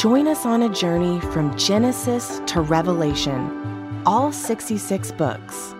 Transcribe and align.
Join 0.00 0.28
us 0.28 0.46
on 0.46 0.62
a 0.62 0.68
journey 0.70 1.20
from 1.20 1.54
Genesis 1.58 2.40
to 2.46 2.62
Revelation, 2.62 4.02
all 4.06 4.32
66 4.32 5.12
books. 5.12 5.74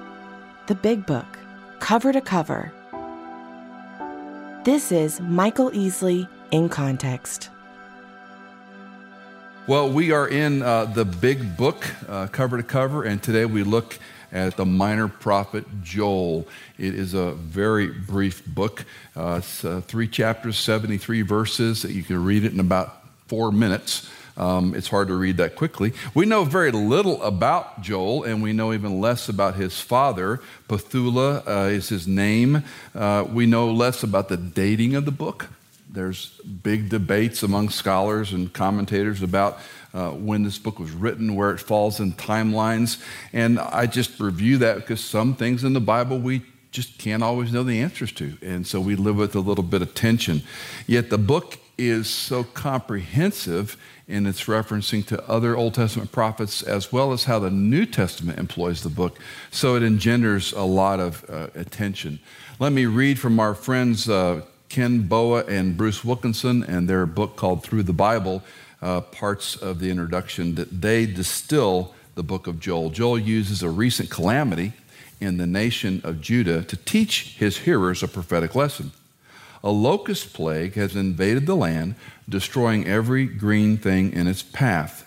The 0.66 0.74
Big 0.74 1.06
Book, 1.06 1.38
cover 1.78 2.12
to 2.12 2.20
cover. 2.20 2.70
This 4.62 4.92
is 4.92 5.22
Michael 5.22 5.70
Easley 5.70 6.28
in 6.50 6.68
Context. 6.68 7.48
Well, 9.66 9.90
we 9.90 10.12
are 10.12 10.28
in 10.28 10.60
uh, 10.60 10.84
the 10.84 11.06
Big 11.06 11.56
Book, 11.56 11.86
uh, 12.06 12.26
cover 12.26 12.58
to 12.58 12.62
cover, 12.62 13.04
and 13.04 13.22
today 13.22 13.46
we 13.46 13.62
look 13.62 13.98
at 14.32 14.54
the 14.58 14.66
minor 14.66 15.08
prophet 15.08 15.64
Joel. 15.82 16.46
It 16.76 16.94
is 16.94 17.14
a 17.14 17.32
very 17.32 17.86
brief 17.86 18.44
book. 18.44 18.84
Uh, 19.16 19.36
it's 19.38 19.64
uh, 19.64 19.80
three 19.80 20.08
chapters, 20.08 20.58
73 20.58 21.22
verses. 21.22 21.84
You 21.84 22.02
can 22.02 22.22
read 22.22 22.44
it 22.44 22.52
in 22.52 22.60
about 22.60 22.99
four 23.30 23.52
minutes. 23.52 24.10
Um, 24.36 24.74
it's 24.74 24.88
hard 24.88 25.06
to 25.06 25.14
read 25.14 25.36
that 25.36 25.54
quickly. 25.54 25.92
We 26.14 26.26
know 26.26 26.42
very 26.42 26.72
little 26.72 27.22
about 27.22 27.80
Joel, 27.80 28.24
and 28.24 28.42
we 28.42 28.52
know 28.52 28.72
even 28.72 29.00
less 29.00 29.28
about 29.28 29.54
his 29.54 29.80
father. 29.80 30.40
Pethuel 30.68 31.46
uh, 31.46 31.68
is 31.68 31.88
his 31.90 32.08
name. 32.08 32.64
Uh, 32.92 33.24
we 33.30 33.46
know 33.46 33.70
less 33.70 34.02
about 34.02 34.28
the 34.28 34.36
dating 34.36 34.96
of 34.96 35.04
the 35.04 35.12
book. 35.12 35.48
There's 35.88 36.30
big 36.40 36.88
debates 36.88 37.44
among 37.44 37.68
scholars 37.68 38.32
and 38.32 38.52
commentators 38.52 39.22
about 39.22 39.58
uh, 39.94 40.10
when 40.10 40.42
this 40.42 40.58
book 40.58 40.80
was 40.80 40.90
written, 40.90 41.36
where 41.36 41.52
it 41.52 41.60
falls 41.60 42.00
in 42.00 42.14
timelines. 42.14 43.00
And 43.32 43.60
I 43.60 43.86
just 43.86 44.18
review 44.18 44.58
that 44.58 44.74
because 44.76 45.04
some 45.04 45.36
things 45.36 45.62
in 45.62 45.72
the 45.72 45.80
Bible 45.80 46.18
we 46.18 46.42
just 46.72 46.98
can't 46.98 47.22
always 47.22 47.52
know 47.52 47.62
the 47.62 47.80
answers 47.80 48.10
to. 48.12 48.36
And 48.42 48.66
so 48.66 48.80
we 48.80 48.96
live 48.96 49.16
with 49.16 49.36
a 49.36 49.40
little 49.40 49.64
bit 49.64 49.82
of 49.82 49.94
tension. 49.94 50.42
Yet 50.88 51.10
the 51.10 51.18
book 51.18 51.58
is 51.88 52.08
so 52.08 52.44
comprehensive 52.44 53.76
in 54.06 54.26
its 54.26 54.44
referencing 54.44 55.06
to 55.06 55.28
other 55.28 55.56
Old 55.56 55.74
Testament 55.74 56.12
prophets 56.12 56.62
as 56.62 56.92
well 56.92 57.12
as 57.12 57.24
how 57.24 57.38
the 57.38 57.50
New 57.50 57.86
Testament 57.86 58.38
employs 58.38 58.82
the 58.82 58.88
book. 58.88 59.18
So 59.50 59.76
it 59.76 59.82
engenders 59.82 60.52
a 60.52 60.62
lot 60.62 61.00
of 61.00 61.24
uh, 61.30 61.48
attention. 61.54 62.18
Let 62.58 62.72
me 62.72 62.86
read 62.86 63.18
from 63.18 63.38
our 63.38 63.54
friends 63.54 64.08
uh, 64.08 64.42
Ken 64.68 65.02
Boa 65.02 65.44
and 65.46 65.76
Bruce 65.76 66.04
Wilkinson 66.04 66.62
and 66.64 66.88
their 66.88 67.06
book 67.06 67.36
called 67.36 67.62
Through 67.62 67.84
the 67.84 67.92
Bible, 67.92 68.42
uh, 68.82 69.00
parts 69.00 69.56
of 69.56 69.78
the 69.78 69.90
introduction 69.90 70.56
that 70.56 70.80
they 70.80 71.06
distill 71.06 71.94
the 72.14 72.22
book 72.22 72.46
of 72.46 72.60
Joel. 72.60 72.90
Joel 72.90 73.18
uses 73.18 73.62
a 73.62 73.70
recent 73.70 74.10
calamity 74.10 74.72
in 75.20 75.36
the 75.36 75.46
nation 75.46 76.00
of 76.02 76.20
Judah 76.20 76.62
to 76.64 76.76
teach 76.76 77.36
his 77.38 77.58
hearers 77.58 78.02
a 78.02 78.08
prophetic 78.08 78.54
lesson. 78.54 78.92
A 79.62 79.70
locust 79.70 80.32
plague 80.32 80.74
has 80.74 80.96
invaded 80.96 81.46
the 81.46 81.56
land, 81.56 81.94
destroying 82.28 82.86
every 82.86 83.26
green 83.26 83.76
thing 83.76 84.12
in 84.12 84.26
its 84.26 84.42
path. 84.42 85.06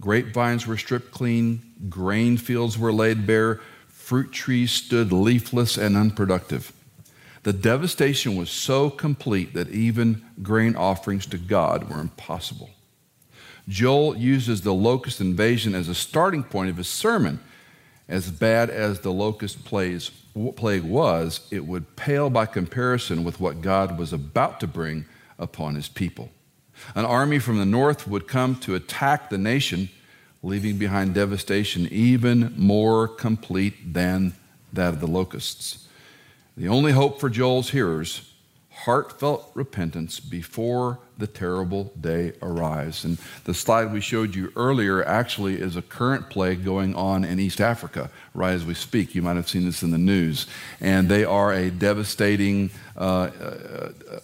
Grapevines 0.00 0.66
were 0.66 0.76
stripped 0.76 1.10
clean, 1.10 1.62
grain 1.88 2.36
fields 2.36 2.78
were 2.78 2.92
laid 2.92 3.26
bare, 3.26 3.60
fruit 3.88 4.32
trees 4.32 4.70
stood 4.70 5.12
leafless 5.12 5.76
and 5.76 5.96
unproductive. 5.96 6.72
The 7.42 7.52
devastation 7.52 8.36
was 8.36 8.50
so 8.50 8.90
complete 8.90 9.54
that 9.54 9.70
even 9.70 10.24
grain 10.42 10.76
offerings 10.76 11.26
to 11.26 11.38
God 11.38 11.90
were 11.90 12.00
impossible. 12.00 12.70
Joel 13.68 14.16
uses 14.16 14.62
the 14.62 14.74
locust 14.74 15.20
invasion 15.20 15.74
as 15.74 15.88
a 15.88 15.94
starting 15.94 16.42
point 16.42 16.70
of 16.70 16.76
his 16.76 16.88
sermon. 16.88 17.40
As 18.08 18.30
bad 18.30 18.70
as 18.70 19.00
the 19.00 19.12
locust 19.12 19.64
plague 20.56 20.84
was, 20.84 21.46
it 21.50 21.66
would 21.66 21.96
pale 21.96 22.30
by 22.30 22.46
comparison 22.46 23.24
with 23.24 23.40
what 23.40 23.60
God 23.60 23.98
was 23.98 24.12
about 24.12 24.60
to 24.60 24.66
bring 24.66 25.06
upon 25.38 25.74
his 25.74 25.88
people. 25.88 26.30
An 26.94 27.04
army 27.04 27.38
from 27.38 27.58
the 27.58 27.66
north 27.66 28.06
would 28.06 28.28
come 28.28 28.56
to 28.60 28.74
attack 28.74 29.30
the 29.30 29.38
nation, 29.38 29.88
leaving 30.42 30.78
behind 30.78 31.14
devastation 31.14 31.88
even 31.90 32.54
more 32.56 33.08
complete 33.08 33.92
than 33.94 34.34
that 34.72 34.94
of 34.94 35.00
the 35.00 35.06
locusts. 35.06 35.88
The 36.56 36.68
only 36.68 36.92
hope 36.92 37.20
for 37.20 37.28
Joel's 37.28 37.70
hearers 37.70 38.32
heartfelt 38.70 39.50
repentance 39.54 40.20
before 40.20 40.98
the 41.18 41.26
terrible 41.26 41.92
day 42.00 42.32
arrives. 42.40 43.04
And 43.04 43.18
the 43.44 43.52
slide 43.52 43.92
we 43.92 44.00
showed 44.00 44.34
you 44.34 44.52
earlier 44.56 45.04
actually 45.04 45.60
is 45.60 45.76
a 45.76 45.82
current 45.82 46.30
plague 46.30 46.64
going 46.64 46.94
on 46.94 47.24
in 47.24 47.40
East 47.40 47.60
Africa 47.60 48.10
right 48.34 48.52
as 48.52 48.64
we 48.64 48.74
speak. 48.74 49.14
You 49.14 49.22
might 49.22 49.36
have 49.36 49.48
seen 49.48 49.64
this 49.64 49.82
in 49.82 49.90
the 49.90 49.98
news. 49.98 50.46
And 50.80 51.08
they 51.08 51.24
are 51.24 51.52
a 51.52 51.70
devastating, 51.70 52.70
uh, 52.96 53.30
uh, 53.40 53.92
uh 54.10 54.20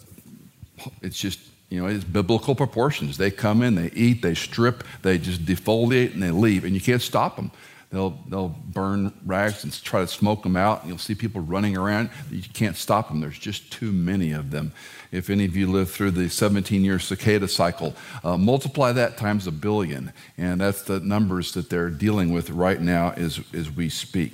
it's 1.01 1.19
just 1.19 1.39
you 1.69 1.81
know, 1.81 1.87
it's 1.87 2.03
biblical 2.03 2.55
proportions. 2.55 3.17
They 3.17 3.31
come 3.31 3.61
in, 3.61 3.75
they 3.75 3.91
eat, 3.91 4.21
they 4.21 4.35
strip, 4.35 4.83
they 5.01 5.17
just 5.17 5.45
defoliate, 5.45 6.13
and 6.13 6.21
they 6.21 6.31
leave. 6.31 6.63
And 6.63 6.73
you 6.73 6.81
can't 6.81 7.01
stop 7.01 7.35
them. 7.35 7.51
They'll, 7.95 8.19
they'll 8.27 8.49
burn 8.49 9.13
rags 9.25 9.63
and 9.63 9.71
try 9.81 10.01
to 10.01 10.07
smoke 10.07 10.43
them 10.43 10.57
out. 10.57 10.81
And 10.81 10.89
you'll 10.89 10.97
see 10.97 11.15
people 11.15 11.39
running 11.39 11.77
around. 11.77 12.09
You 12.29 12.41
can't 12.41 12.75
stop 12.75 13.07
them. 13.07 13.21
There's 13.21 13.39
just 13.39 13.71
too 13.71 13.93
many 13.93 14.33
of 14.33 14.51
them. 14.51 14.73
If 15.13 15.29
any 15.29 15.45
of 15.45 15.55
you 15.55 15.71
lived 15.71 15.91
through 15.91 16.11
the 16.11 16.27
17 16.27 16.83
year 16.83 16.99
cicada 16.99 17.47
cycle, 17.47 17.95
uh, 18.21 18.35
multiply 18.35 18.91
that 18.91 19.15
times 19.15 19.47
a 19.47 19.51
billion. 19.53 20.11
And 20.37 20.59
that's 20.59 20.81
the 20.81 20.99
numbers 20.99 21.53
that 21.53 21.69
they're 21.69 21.89
dealing 21.89 22.33
with 22.33 22.49
right 22.49 22.81
now 22.81 23.11
as, 23.11 23.39
as 23.53 23.71
we 23.71 23.87
speak. 23.87 24.33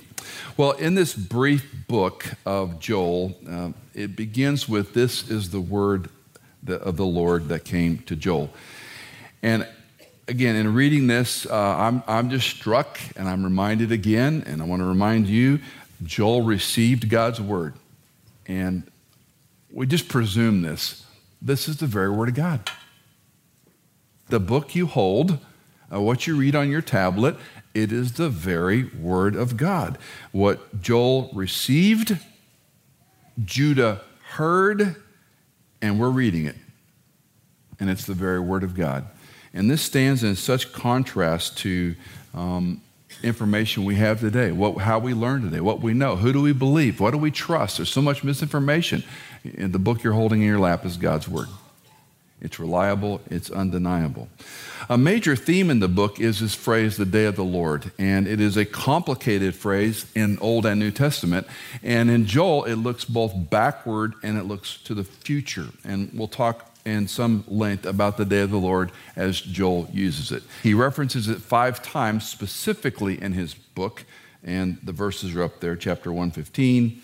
Well, 0.56 0.72
in 0.72 0.96
this 0.96 1.14
brief 1.14 1.72
book 1.86 2.32
of 2.44 2.80
Joel, 2.80 3.36
uh, 3.48 3.70
it 3.94 4.16
begins 4.16 4.68
with 4.68 4.92
this 4.92 5.30
is 5.30 5.50
the 5.50 5.60
word 5.60 6.10
of 6.66 6.96
the 6.96 7.06
Lord 7.06 7.46
that 7.50 7.64
came 7.64 7.98
to 8.06 8.16
Joel. 8.16 8.50
And 9.40 9.68
again, 10.28 10.56
in 10.56 10.72
reading 10.74 11.06
this, 11.06 11.46
uh, 11.46 11.54
I'm, 11.54 12.02
I'm 12.06 12.30
just 12.30 12.48
struck 12.48 12.98
and 13.16 13.28
I'm 13.28 13.44
reminded 13.44 13.92
again, 13.92 14.44
and 14.46 14.62
I 14.62 14.64
want 14.64 14.80
to 14.80 14.86
remind 14.86 15.26
you 15.26 15.60
Joel 16.02 16.42
received 16.42 17.08
God's 17.08 17.40
word. 17.40 17.74
And 18.46 18.84
we 19.70 19.86
just 19.86 20.08
presume 20.08 20.62
this. 20.62 21.06
This 21.40 21.68
is 21.68 21.78
the 21.78 21.86
very 21.86 22.10
word 22.10 22.28
of 22.28 22.34
God. 22.34 22.70
The 24.28 24.40
book 24.40 24.74
you 24.74 24.86
hold, 24.86 25.38
uh, 25.92 26.00
what 26.00 26.26
you 26.26 26.36
read 26.36 26.54
on 26.54 26.70
your 26.70 26.82
tablet, 26.82 27.36
it 27.74 27.92
is 27.92 28.12
the 28.12 28.28
very 28.28 28.84
word 28.84 29.34
of 29.34 29.56
God. 29.56 29.98
What 30.30 30.80
Joel 30.82 31.30
received, 31.34 32.18
Judah 33.44 34.02
heard, 34.30 34.96
and 35.80 35.98
we're 35.98 36.10
reading 36.10 36.46
it. 36.46 36.56
And 37.80 37.90
it's 37.90 38.04
the 38.04 38.14
very 38.14 38.40
word 38.40 38.62
of 38.62 38.74
God. 38.74 39.06
And 39.54 39.70
this 39.70 39.82
stands 39.82 40.22
in 40.24 40.36
such 40.36 40.72
contrast 40.72 41.58
to 41.58 41.94
um, 42.34 42.80
information 43.22 43.84
we 43.84 43.96
have 43.96 44.20
today, 44.20 44.52
what, 44.52 44.78
how 44.78 44.98
we 44.98 45.14
learn 45.14 45.42
today, 45.42 45.60
what 45.60 45.80
we 45.80 45.92
know, 45.92 46.16
who 46.16 46.32
do 46.32 46.40
we 46.40 46.52
believe, 46.52 47.00
what 47.00 47.12
do 47.12 47.18
we 47.18 47.30
trust. 47.30 47.76
There's 47.76 47.90
so 47.90 48.02
much 48.02 48.24
misinformation. 48.24 49.04
In 49.44 49.72
the 49.72 49.78
book 49.78 50.02
you're 50.02 50.12
holding 50.14 50.40
in 50.40 50.46
your 50.46 50.58
lap 50.58 50.84
is 50.84 50.96
God's 50.96 51.28
Word. 51.28 51.48
It's 52.40 52.58
reliable, 52.58 53.20
it's 53.30 53.50
undeniable. 53.50 54.28
A 54.88 54.98
major 54.98 55.36
theme 55.36 55.70
in 55.70 55.78
the 55.78 55.86
book 55.86 56.18
is 56.18 56.40
this 56.40 56.56
phrase, 56.56 56.96
the 56.96 57.04
day 57.06 57.26
of 57.26 57.36
the 57.36 57.44
Lord. 57.44 57.92
And 57.98 58.26
it 58.26 58.40
is 58.40 58.56
a 58.56 58.64
complicated 58.64 59.54
phrase 59.54 60.06
in 60.16 60.38
Old 60.40 60.66
and 60.66 60.80
New 60.80 60.90
Testament. 60.90 61.46
And 61.84 62.10
in 62.10 62.26
Joel, 62.26 62.64
it 62.64 62.76
looks 62.76 63.04
both 63.04 63.32
backward 63.48 64.14
and 64.24 64.36
it 64.36 64.44
looks 64.44 64.78
to 64.78 64.94
the 64.94 65.04
future. 65.04 65.68
And 65.84 66.10
we'll 66.12 66.26
talk 66.26 66.71
in 66.84 67.06
some 67.08 67.44
length 67.46 67.86
about 67.86 68.16
the 68.16 68.24
day 68.24 68.40
of 68.40 68.50
the 68.50 68.58
Lord 68.58 68.92
as 69.16 69.40
Joel 69.40 69.88
uses 69.92 70.32
it. 70.32 70.42
He 70.62 70.74
references 70.74 71.28
it 71.28 71.38
five 71.38 71.82
times 71.82 72.28
specifically 72.28 73.20
in 73.20 73.32
his 73.32 73.54
book, 73.54 74.04
and 74.42 74.78
the 74.82 74.92
verses 74.92 75.34
are 75.34 75.42
up 75.42 75.60
there 75.60 75.76
chapter 75.76 76.10
115, 76.10 77.00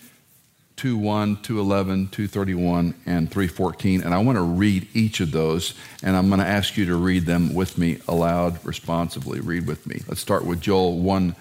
2:1, 0.75 1.41
2:11, 1.41 2.09
2:31, 2.09 2.93
and 3.05 3.29
3:14. 3.29 4.01
And 4.01 4.13
I 4.13 4.19
want 4.19 4.37
to 4.37 4.43
read 4.43 4.87
each 4.93 5.19
of 5.19 5.31
those, 5.31 5.73
and 6.03 6.15
I'm 6.15 6.27
going 6.27 6.39
to 6.39 6.47
ask 6.47 6.77
you 6.77 6.85
to 6.85 6.95
read 6.95 7.25
them 7.25 7.53
with 7.53 7.77
me 7.77 7.99
aloud, 8.07 8.59
responsively. 8.65 9.39
Read 9.39 9.67
with 9.67 9.85
me. 9.87 10.01
Let's 10.07 10.21
start 10.21 10.45
with 10.45 10.61
Joel 10.61 10.99
1, 10.99 11.35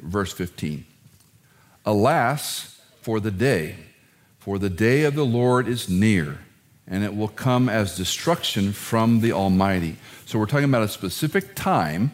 verse 0.00 0.32
15. 0.32 0.84
Alas 1.84 2.78
for 3.00 3.18
the 3.18 3.32
day, 3.32 3.76
for 4.38 4.58
the 4.58 4.70
day 4.70 5.02
of 5.04 5.14
the 5.16 5.26
Lord 5.26 5.66
is 5.66 5.88
near 5.88 6.38
and 6.86 7.04
it 7.04 7.14
will 7.14 7.28
come 7.28 7.68
as 7.68 7.96
destruction 7.96 8.72
from 8.72 9.20
the 9.20 9.32
Almighty. 9.32 9.96
So 10.26 10.38
we're 10.38 10.46
talking 10.46 10.64
about 10.64 10.82
a 10.82 10.88
specific 10.88 11.54
time, 11.54 12.12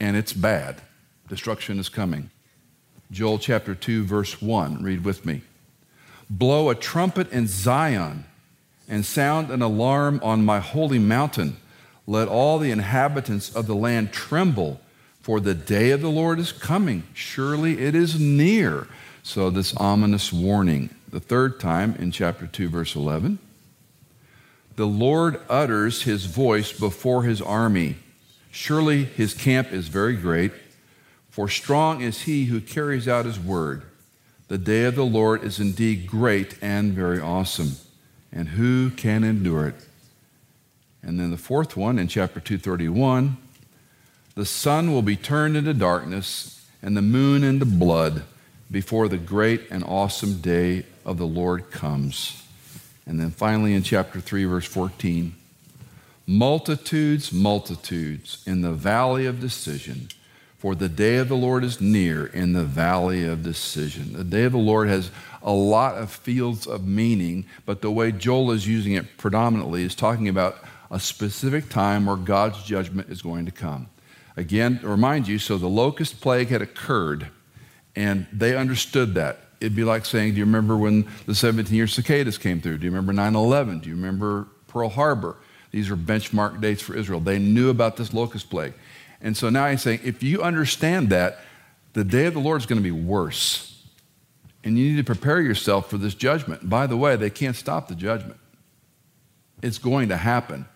and 0.00 0.16
it's 0.16 0.32
bad. 0.32 0.80
Destruction 1.28 1.78
is 1.78 1.88
coming. 1.88 2.30
Joel 3.10 3.38
chapter 3.38 3.74
2, 3.74 4.04
verse 4.04 4.42
1. 4.42 4.82
Read 4.82 5.04
with 5.04 5.24
me. 5.24 5.42
Blow 6.28 6.70
a 6.70 6.74
trumpet 6.74 7.30
in 7.30 7.46
Zion 7.46 8.24
and 8.88 9.04
sound 9.04 9.50
an 9.50 9.62
alarm 9.62 10.20
on 10.22 10.44
my 10.44 10.58
holy 10.58 10.98
mountain. 10.98 11.56
Let 12.06 12.28
all 12.28 12.58
the 12.58 12.70
inhabitants 12.70 13.54
of 13.54 13.66
the 13.66 13.74
land 13.74 14.12
tremble, 14.12 14.80
for 15.20 15.40
the 15.40 15.54
day 15.54 15.90
of 15.90 16.00
the 16.00 16.10
Lord 16.10 16.38
is 16.38 16.52
coming. 16.52 17.02
Surely 17.14 17.80
it 17.80 17.94
is 17.94 18.18
near. 18.20 18.86
So, 19.24 19.50
this 19.50 19.74
ominous 19.76 20.32
warning. 20.32 20.90
The 21.16 21.20
third 21.20 21.58
time 21.58 21.96
in 21.98 22.10
chapter 22.10 22.46
2, 22.46 22.68
verse 22.68 22.94
11. 22.94 23.38
The 24.74 24.86
Lord 24.86 25.40
utters 25.48 26.02
his 26.02 26.26
voice 26.26 26.78
before 26.78 27.22
his 27.22 27.40
army. 27.40 27.96
Surely 28.50 29.04
his 29.04 29.32
camp 29.32 29.72
is 29.72 29.88
very 29.88 30.14
great, 30.14 30.52
for 31.30 31.48
strong 31.48 32.02
is 32.02 32.24
he 32.24 32.44
who 32.44 32.60
carries 32.60 33.08
out 33.08 33.24
his 33.24 33.40
word. 33.40 33.84
The 34.48 34.58
day 34.58 34.84
of 34.84 34.94
the 34.94 35.06
Lord 35.06 35.42
is 35.42 35.58
indeed 35.58 36.06
great 36.06 36.58
and 36.60 36.92
very 36.92 37.18
awesome, 37.18 37.76
and 38.30 38.50
who 38.50 38.90
can 38.90 39.24
endure 39.24 39.68
it? 39.68 39.86
And 41.02 41.18
then 41.18 41.30
the 41.30 41.38
fourth 41.38 41.78
one 41.78 41.98
in 41.98 42.08
chapter 42.08 42.40
231 42.40 43.38
the 44.34 44.44
sun 44.44 44.92
will 44.92 45.00
be 45.00 45.16
turned 45.16 45.56
into 45.56 45.72
darkness 45.72 46.68
and 46.82 46.94
the 46.94 47.00
moon 47.00 47.42
into 47.42 47.64
blood 47.64 48.24
before 48.70 49.08
the 49.08 49.18
great 49.18 49.70
and 49.70 49.84
awesome 49.84 50.40
day 50.40 50.84
of 51.04 51.18
the 51.18 51.26
Lord 51.26 51.70
comes. 51.70 52.42
And 53.06 53.20
then 53.20 53.30
finally 53.30 53.74
in 53.74 53.82
chapter 53.82 54.20
3, 54.20 54.44
verse 54.44 54.66
14 54.66 55.34
multitudes, 56.26 57.32
multitudes 57.32 58.42
in 58.46 58.62
the 58.62 58.72
valley 58.72 59.26
of 59.26 59.40
decision. 59.40 60.08
For 60.58 60.74
the 60.74 60.88
day 60.88 61.16
of 61.18 61.28
the 61.28 61.36
Lord 61.36 61.62
is 61.62 61.80
near 61.80 62.26
in 62.26 62.52
the 62.52 62.64
valley 62.64 63.24
of 63.24 63.42
decision. 63.42 64.14
The 64.14 64.24
day 64.24 64.44
of 64.44 64.52
the 64.52 64.58
Lord 64.58 64.88
has 64.88 65.10
a 65.42 65.52
lot 65.52 65.94
of 65.96 66.10
fields 66.10 66.66
of 66.66 66.84
meaning, 66.86 67.46
but 67.64 67.82
the 67.82 67.90
way 67.90 68.10
Joel 68.10 68.50
is 68.50 68.66
using 68.66 68.94
it 68.94 69.16
predominantly 69.18 69.84
is 69.84 69.94
talking 69.94 70.28
about 70.28 70.58
a 70.90 70.98
specific 70.98 71.68
time 71.68 72.06
where 72.06 72.16
God's 72.16 72.62
judgment 72.64 73.10
is 73.10 73.22
going 73.22 73.44
to 73.46 73.52
come. 73.52 73.88
Again, 74.36 74.80
to 74.80 74.88
remind 74.88 75.28
you, 75.28 75.38
so 75.38 75.58
the 75.58 75.68
locust 75.68 76.20
plague 76.20 76.48
had 76.48 76.62
occurred, 76.62 77.28
and 77.96 78.26
they 78.32 78.56
understood 78.56 79.14
that. 79.14 79.40
It'd 79.60 79.74
be 79.74 79.84
like 79.84 80.04
saying, 80.04 80.32
Do 80.32 80.38
you 80.38 80.44
remember 80.44 80.76
when 80.76 81.08
the 81.26 81.34
17 81.34 81.74
year 81.74 81.86
cicadas 81.86 82.38
came 82.38 82.60
through? 82.60 82.78
Do 82.78 82.84
you 82.84 82.90
remember 82.90 83.12
9 83.12 83.34
11? 83.34 83.80
Do 83.80 83.88
you 83.88 83.96
remember 83.96 84.46
Pearl 84.68 84.88
Harbor? 84.88 85.36
These 85.72 85.90
are 85.90 85.96
benchmark 85.96 86.60
dates 86.60 86.82
for 86.82 86.94
Israel. 86.94 87.20
They 87.20 87.38
knew 87.38 87.70
about 87.70 87.96
this 87.96 88.14
locust 88.14 88.50
plague. 88.50 88.74
And 89.20 89.36
so 89.36 89.48
now 89.48 89.68
he's 89.68 89.82
saying, 89.82 90.00
if 90.04 90.22
you 90.22 90.42
understand 90.42 91.10
that, 91.10 91.40
the 91.94 92.04
day 92.04 92.26
of 92.26 92.34
the 92.34 92.40
Lord 92.40 92.60
is 92.60 92.66
going 92.66 92.80
to 92.80 92.82
be 92.82 92.90
worse. 92.90 93.82
And 94.62 94.78
you 94.78 94.90
need 94.90 94.96
to 94.96 95.04
prepare 95.04 95.40
yourself 95.40 95.90
for 95.90 95.96
this 95.96 96.14
judgment. 96.14 96.68
By 96.68 96.86
the 96.86 96.96
way, 96.96 97.16
they 97.16 97.30
can't 97.30 97.56
stop 97.56 97.88
the 97.88 97.94
judgment, 97.94 98.38
it's 99.62 99.78
going 99.78 100.10
to 100.10 100.16
happen 100.16 100.66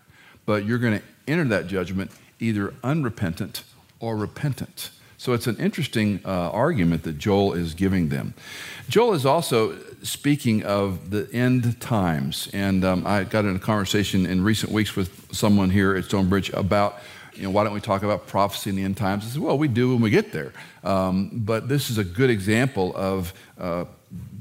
but 0.50 0.66
you're 0.66 0.78
going 0.78 0.98
to 0.98 1.04
enter 1.28 1.44
that 1.44 1.68
judgment 1.68 2.10
either 2.40 2.74
unrepentant 2.82 3.62
or 4.00 4.16
repentant. 4.16 4.90
So 5.20 5.34
it's 5.34 5.46
an 5.46 5.58
interesting 5.58 6.20
uh, 6.24 6.50
argument 6.50 7.02
that 7.02 7.18
Joel 7.18 7.52
is 7.52 7.74
giving 7.74 8.08
them. 8.08 8.32
Joel 8.88 9.12
is 9.12 9.26
also 9.26 9.76
speaking 10.02 10.62
of 10.62 11.10
the 11.10 11.28
end 11.30 11.78
times. 11.78 12.48
And 12.54 12.82
um, 12.86 13.06
I 13.06 13.24
got 13.24 13.44
in 13.44 13.54
a 13.54 13.58
conversation 13.58 14.24
in 14.24 14.42
recent 14.42 14.72
weeks 14.72 14.96
with 14.96 15.28
someone 15.30 15.68
here 15.68 15.94
at 15.94 16.06
Stonebridge 16.06 16.48
about, 16.54 17.00
you 17.34 17.42
know, 17.42 17.50
why 17.50 17.64
don't 17.64 17.74
we 17.74 17.82
talk 17.82 18.02
about 18.02 18.28
prophecy 18.28 18.70
in 18.70 18.76
the 18.76 18.82
end 18.82 18.96
times? 18.96 19.26
I 19.26 19.28
said, 19.28 19.42
well, 19.42 19.58
we 19.58 19.68
do 19.68 19.90
when 19.90 20.00
we 20.00 20.08
get 20.08 20.32
there. 20.32 20.54
Um, 20.84 21.28
but 21.34 21.68
this 21.68 21.90
is 21.90 21.98
a 21.98 22.04
good 22.04 22.30
example 22.30 22.96
of 22.96 23.34
uh, 23.58 23.84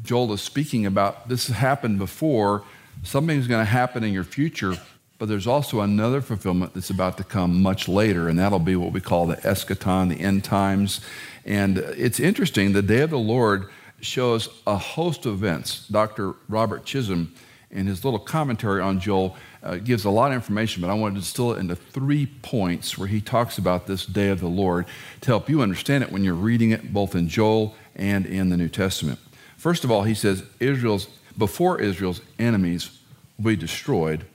Joel 0.04 0.32
is 0.32 0.42
speaking 0.42 0.86
about 0.86 1.28
this 1.28 1.48
happened 1.48 2.00
before, 2.00 2.64
something's 3.04 3.48
going 3.48 3.66
to 3.66 3.70
happen 3.70 4.02
in 4.06 4.14
your 4.14 4.24
future 4.24 4.78
but 5.20 5.28
there's 5.28 5.46
also 5.46 5.82
another 5.82 6.22
fulfillment 6.22 6.74
that's 6.74 6.90
about 6.90 7.18
to 7.18 7.24
come 7.24 7.62
much 7.62 7.88
later, 7.88 8.30
and 8.30 8.40
that'll 8.40 8.58
be 8.58 8.76
what 8.76 8.94
we 8.94 9.02
call 9.02 9.28
the 9.28 9.36
eschaton, 9.38 10.10
the 10.10 10.20
end 10.22 10.44
times. 10.46 11.02
And 11.46 11.78
it's 11.78 12.20
interesting, 12.20 12.72
the 12.72 12.82
day 12.82 13.02
of 13.02 13.10
the 13.10 13.20
Lord 13.20 13.70
shows 14.00 14.48
a 14.66 14.78
host 14.78 15.26
of 15.26 15.34
events. 15.34 15.88
Dr. 15.90 16.36
Robert 16.48 16.86
Chisholm, 16.86 17.34
in 17.70 17.86
his 17.86 18.04
little 18.06 18.20
commentary 18.20 18.82
on 18.82 19.00
Joel, 19.00 19.36
uh, 19.62 19.76
gives 19.76 20.06
a 20.06 20.10
lot 20.10 20.32
of 20.32 20.36
information, 20.36 20.82
but 20.82 20.90
I 20.90 20.94
want 20.94 21.16
to 21.16 21.20
distill 21.20 21.52
it 21.52 21.60
into 21.60 21.76
three 21.76 22.26
points 22.26 22.98
where 22.98 23.10
he 23.10 23.20
talks 23.20 23.58
about 23.58 23.88
this 23.88 24.06
day 24.06 24.30
of 24.30 24.40
the 24.40 24.48
Lord 24.48 24.86
to 25.22 25.28
help 25.28 25.50
you 25.50 25.62
understand 25.62 26.04
it 26.04 26.14
when 26.14 26.24
you're 26.24 26.34
reading 26.34 26.72
it 26.72 26.94
both 26.94 27.14
in 27.14 27.28
Joel 27.28 27.76
and 27.94 28.26
in 28.26 28.50
the 28.50 28.58
New 28.58 28.70
Testament. 28.70 29.20
First 29.58 29.84
of 29.84 29.92
all, 29.92 30.04
he 30.04 30.14
says 30.14 30.44
Israel's 30.62 31.08
before 31.38 31.80
Israel's 31.80 32.22
enemies 32.38 33.00
will 33.38 33.52
be 33.52 33.56
destroyed, 33.56 34.26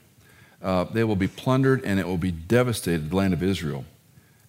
uh, 0.65 0.83
they 0.85 1.03
will 1.03 1.15
be 1.15 1.27
plundered 1.27 1.83
and 1.85 1.99
it 1.99 2.07
will 2.07 2.17
be 2.17 2.31
devastated, 2.31 3.11
the 3.11 3.15
land 3.15 3.33
of 3.33 3.43
Israel. 3.43 3.85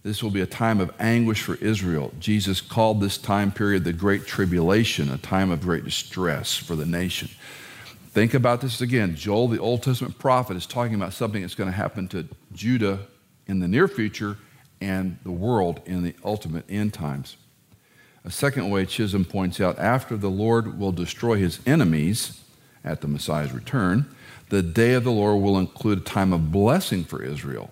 This 0.02 0.22
will 0.22 0.30
be 0.30 0.40
a 0.40 0.46
time 0.46 0.80
of 0.80 0.90
anguish 0.98 1.42
for 1.42 1.56
Israel. 1.56 2.12
Jesus 2.18 2.60
called 2.60 3.00
this 3.00 3.18
time 3.18 3.52
period 3.52 3.84
the 3.84 3.92
Great 3.92 4.26
Tribulation, 4.26 5.10
a 5.10 5.18
time 5.18 5.50
of 5.50 5.60
great 5.60 5.84
distress 5.84 6.56
for 6.56 6.74
the 6.74 6.86
nation. 6.86 7.28
Think 8.10 8.32
about 8.32 8.62
this 8.62 8.80
again. 8.80 9.14
Joel, 9.14 9.48
the 9.48 9.58
Old 9.58 9.82
Testament 9.82 10.18
prophet, 10.18 10.56
is 10.56 10.64
talking 10.64 10.94
about 10.94 11.12
something 11.12 11.42
that's 11.42 11.54
going 11.54 11.70
to 11.70 11.76
happen 11.76 12.08
to 12.08 12.26
Judah 12.54 13.00
in 13.46 13.58
the 13.58 13.68
near 13.68 13.88
future 13.88 14.38
and 14.80 15.18
the 15.22 15.32
world 15.32 15.82
in 15.84 16.02
the 16.02 16.14
ultimate 16.24 16.64
end 16.70 16.94
times. 16.94 17.36
A 18.24 18.30
second 18.30 18.70
way 18.70 18.86
Chisholm 18.86 19.26
points 19.26 19.60
out 19.60 19.78
after 19.78 20.16
the 20.16 20.30
Lord 20.30 20.78
will 20.78 20.92
destroy 20.92 21.36
his 21.36 21.60
enemies 21.66 22.42
at 22.84 23.02
the 23.02 23.08
Messiah's 23.08 23.52
return, 23.52 24.06
the 24.48 24.62
day 24.62 24.94
of 24.94 25.04
the 25.04 25.10
Lord 25.10 25.42
will 25.42 25.58
include 25.58 25.98
a 25.98 26.02
time 26.02 26.32
of 26.32 26.52
blessing 26.52 27.04
for 27.04 27.22
Israel, 27.22 27.70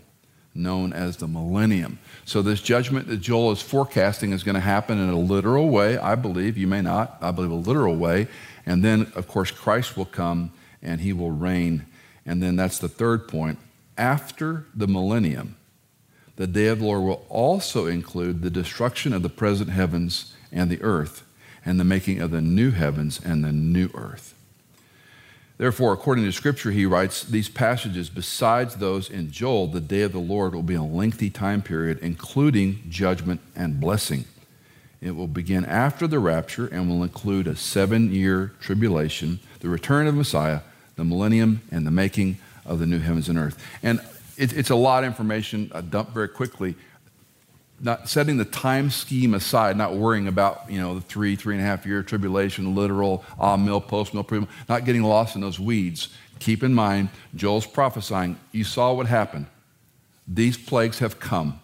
known 0.55 0.93
as 0.93 1.17
the 1.17 1.29
millennium. 1.29 1.99
So, 2.25 2.43
this 2.43 2.61
judgment 2.61 3.09
that 3.09 3.19
Joel 3.19 3.53
is 3.53 3.63
forecasting 3.63 4.33
is 4.33 4.43
going 4.43 4.57
to 4.57 4.61
happen 4.61 4.99
in 4.99 5.09
a 5.09 5.19
literal 5.19 5.69
way, 5.69 5.99
I 5.99 6.15
believe. 6.15 6.57
You 6.59 6.67
may 6.67 6.83
not. 6.83 7.19
I 7.21 7.31
believe 7.31 7.51
a 7.51 7.55
literal 7.55 7.97
way. 7.97 8.29
And 8.67 8.85
then, 8.85 9.13
of 9.15 9.29
course, 9.29 9.51
Christ 9.51 9.97
will 9.97 10.05
come 10.07 10.53
and 10.83 11.01
he 11.01 11.13
will 11.13 11.31
reign. 11.31 11.87
And 12.27 12.43
then 12.43 12.57
that's 12.57 12.79
the 12.79 12.89
third 12.89 13.29
point. 13.29 13.59
After 13.97 14.67
the 14.75 14.89
millennium, 14.89 15.57
the 16.37 16.47
day 16.47 16.67
of 16.67 16.81
the 16.81 16.87
Lord 16.87 17.03
will 17.03 17.27
also 17.29 17.87
include 17.87 18.43
the 18.43 18.51
destruction 18.51 19.13
of 19.13 19.23
the 19.23 19.29
present 19.29 19.71
heavens 19.71 20.35
and 20.51 20.71
the 20.71 20.83
earth, 20.83 21.25
and 21.65 21.79
the 21.79 21.85
making 21.85 22.21
of 22.21 22.31
the 22.31 22.41
new 22.41 22.71
heavens 22.71 23.21
and 23.25 23.45
the 23.45 23.53
new 23.53 23.91
earth. 23.95 24.34
Therefore, 25.57 25.93
according 25.93 26.25
to 26.25 26.33
Scripture, 26.33 26.73
he 26.73 26.85
writes 26.85 27.23
these 27.23 27.49
passages, 27.49 28.11
besides 28.11 28.77
those 28.77 29.09
in 29.09 29.31
Joel, 29.31 29.69
the 29.69 29.81
day 29.81 30.03
of 30.03 30.13
the 30.13 30.19
Lord 30.19 30.53
will 30.53 30.65
be 30.65 30.75
a 30.75 30.83
lengthy 30.83 31.31
time 31.31 31.63
period, 31.63 31.99
including 32.01 32.83
judgment 32.89 33.41
and 33.55 33.79
blessing. 33.79 34.25
It 35.01 35.13
will 35.13 35.29
begin 35.29 35.65
after 35.65 36.07
the 36.07 36.19
rapture 36.19 36.67
and 36.67 36.89
will 36.89 37.05
include 37.05 37.47
a 37.47 37.55
seven 37.55 38.13
year 38.13 38.53
tribulation, 38.61 39.39
the 39.61 39.69
return 39.69 40.09
of 40.09 40.15
Messiah, 40.17 40.61
the 40.97 41.05
millennium, 41.05 41.63
and 41.71 41.87
the 41.87 41.91
making 41.91 42.39
of 42.65 42.81
the 42.81 42.87
new 42.87 42.99
heavens 42.99 43.29
and 43.29 43.39
earth. 43.39 43.63
And 43.83 44.01
it, 44.37 44.53
it's 44.53 44.71
a 44.71 44.77
lot 44.77 45.05
of 45.05 45.09
information. 45.09 45.71
I 45.75 45.83
dump 45.83 46.11
very 46.11 46.29
quickly 46.29 46.75
not 47.85 48.09
setting 48.09 48.39
the 48.39 48.47
time 48.47 48.89
scheme 48.89 49.35
aside, 49.35 49.77
not 49.77 49.95
worrying 49.95 50.27
about 50.27 50.69
you 50.69 50.81
know 50.81 50.95
the 50.95 51.03
three, 51.03 51.37
three 51.37 51.55
and 51.55 51.63
a 51.63 51.67
half 51.67 51.85
year 51.85 52.03
tribulation, 52.03 52.75
literal 52.75 53.23
ah 53.39 53.57
mill, 53.57 53.81
post 53.81 54.15
mill, 54.15 54.25
pre 54.25 54.47
not 54.69 54.85
getting 54.85 55.03
lost 55.03 55.37
in 55.37 55.43
those 55.43 55.61
weeds. 55.61 56.09
Keep 56.41 56.63
in 56.63 56.75
mind, 56.75 57.11
Joel's 57.37 57.67
prophesying. 57.67 58.39
You 58.53 58.65
saw 58.65 58.93
what 58.93 59.07
happened. 59.07 59.47
These 60.27 60.57
plagues 60.57 60.99
have 60.99 61.21
come. 61.21 61.61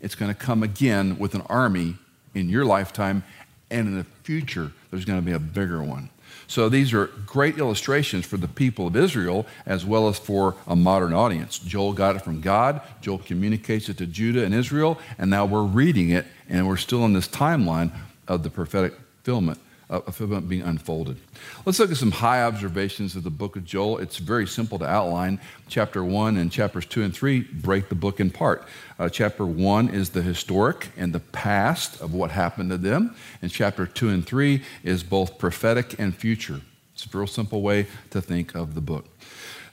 It's 0.00 0.16
going 0.16 0.34
to 0.34 0.38
come 0.38 0.64
again 0.64 1.18
with 1.18 1.34
an 1.34 1.42
army 1.42 1.96
in 2.34 2.48
your 2.48 2.64
lifetime, 2.64 3.22
and 3.70 3.86
in 3.86 3.96
the 3.96 4.04
future, 4.24 4.72
there's 4.90 5.04
going 5.04 5.20
to 5.20 5.24
be 5.24 5.32
a 5.32 5.38
bigger 5.38 5.82
one. 5.82 6.10
So 6.46 6.68
these 6.68 6.92
are 6.92 7.06
great 7.26 7.58
illustrations 7.58 8.26
for 8.26 8.36
the 8.36 8.48
people 8.48 8.86
of 8.86 8.96
Israel 8.96 9.46
as 9.66 9.84
well 9.84 10.08
as 10.08 10.18
for 10.18 10.56
a 10.66 10.76
modern 10.76 11.12
audience. 11.12 11.58
Joel 11.58 11.92
got 11.92 12.16
it 12.16 12.22
from 12.22 12.40
God, 12.40 12.80
Joel 13.00 13.18
communicates 13.18 13.88
it 13.88 13.98
to 13.98 14.06
Judah 14.06 14.44
and 14.44 14.54
Israel, 14.54 14.98
and 15.18 15.30
now 15.30 15.44
we're 15.44 15.62
reading 15.62 16.10
it, 16.10 16.26
and 16.48 16.66
we're 16.68 16.76
still 16.76 17.04
in 17.04 17.12
this 17.12 17.28
timeline 17.28 17.90
of 18.28 18.42
the 18.42 18.50
prophetic 18.50 18.94
fulfillment 19.22 19.58
fulfillment 20.00 20.48
being 20.48 20.62
unfolded. 20.62 21.18
Let's 21.66 21.78
look 21.78 21.90
at 21.90 21.96
some 21.96 22.10
high 22.10 22.42
observations 22.42 23.14
of 23.16 23.24
the 23.24 23.30
book 23.30 23.56
of 23.56 23.64
Joel. 23.64 23.98
It's 23.98 24.18
very 24.18 24.46
simple 24.46 24.78
to 24.78 24.86
outline. 24.86 25.40
Chapter 25.68 26.02
1 26.02 26.36
and 26.36 26.50
chapters 26.50 26.86
2 26.86 27.02
and 27.02 27.14
3 27.14 27.40
break 27.40 27.88
the 27.88 27.94
book 27.94 28.20
in 28.20 28.30
part. 28.30 28.64
Uh, 28.98 29.08
chapter 29.08 29.44
1 29.44 29.88
is 29.88 30.10
the 30.10 30.22
historic 30.22 30.88
and 30.96 31.12
the 31.12 31.20
past 31.20 32.00
of 32.00 32.14
what 32.14 32.30
happened 32.30 32.70
to 32.70 32.78
them, 32.78 33.14
and 33.40 33.50
chapter 33.50 33.86
2 33.86 34.08
and 34.08 34.26
3 34.26 34.62
is 34.82 35.02
both 35.02 35.38
prophetic 35.38 35.98
and 35.98 36.14
future. 36.14 36.60
It's 36.94 37.06
a 37.12 37.18
real 37.18 37.26
simple 37.26 37.62
way 37.62 37.86
to 38.10 38.20
think 38.20 38.54
of 38.54 38.74
the 38.74 38.80
book. 38.80 39.06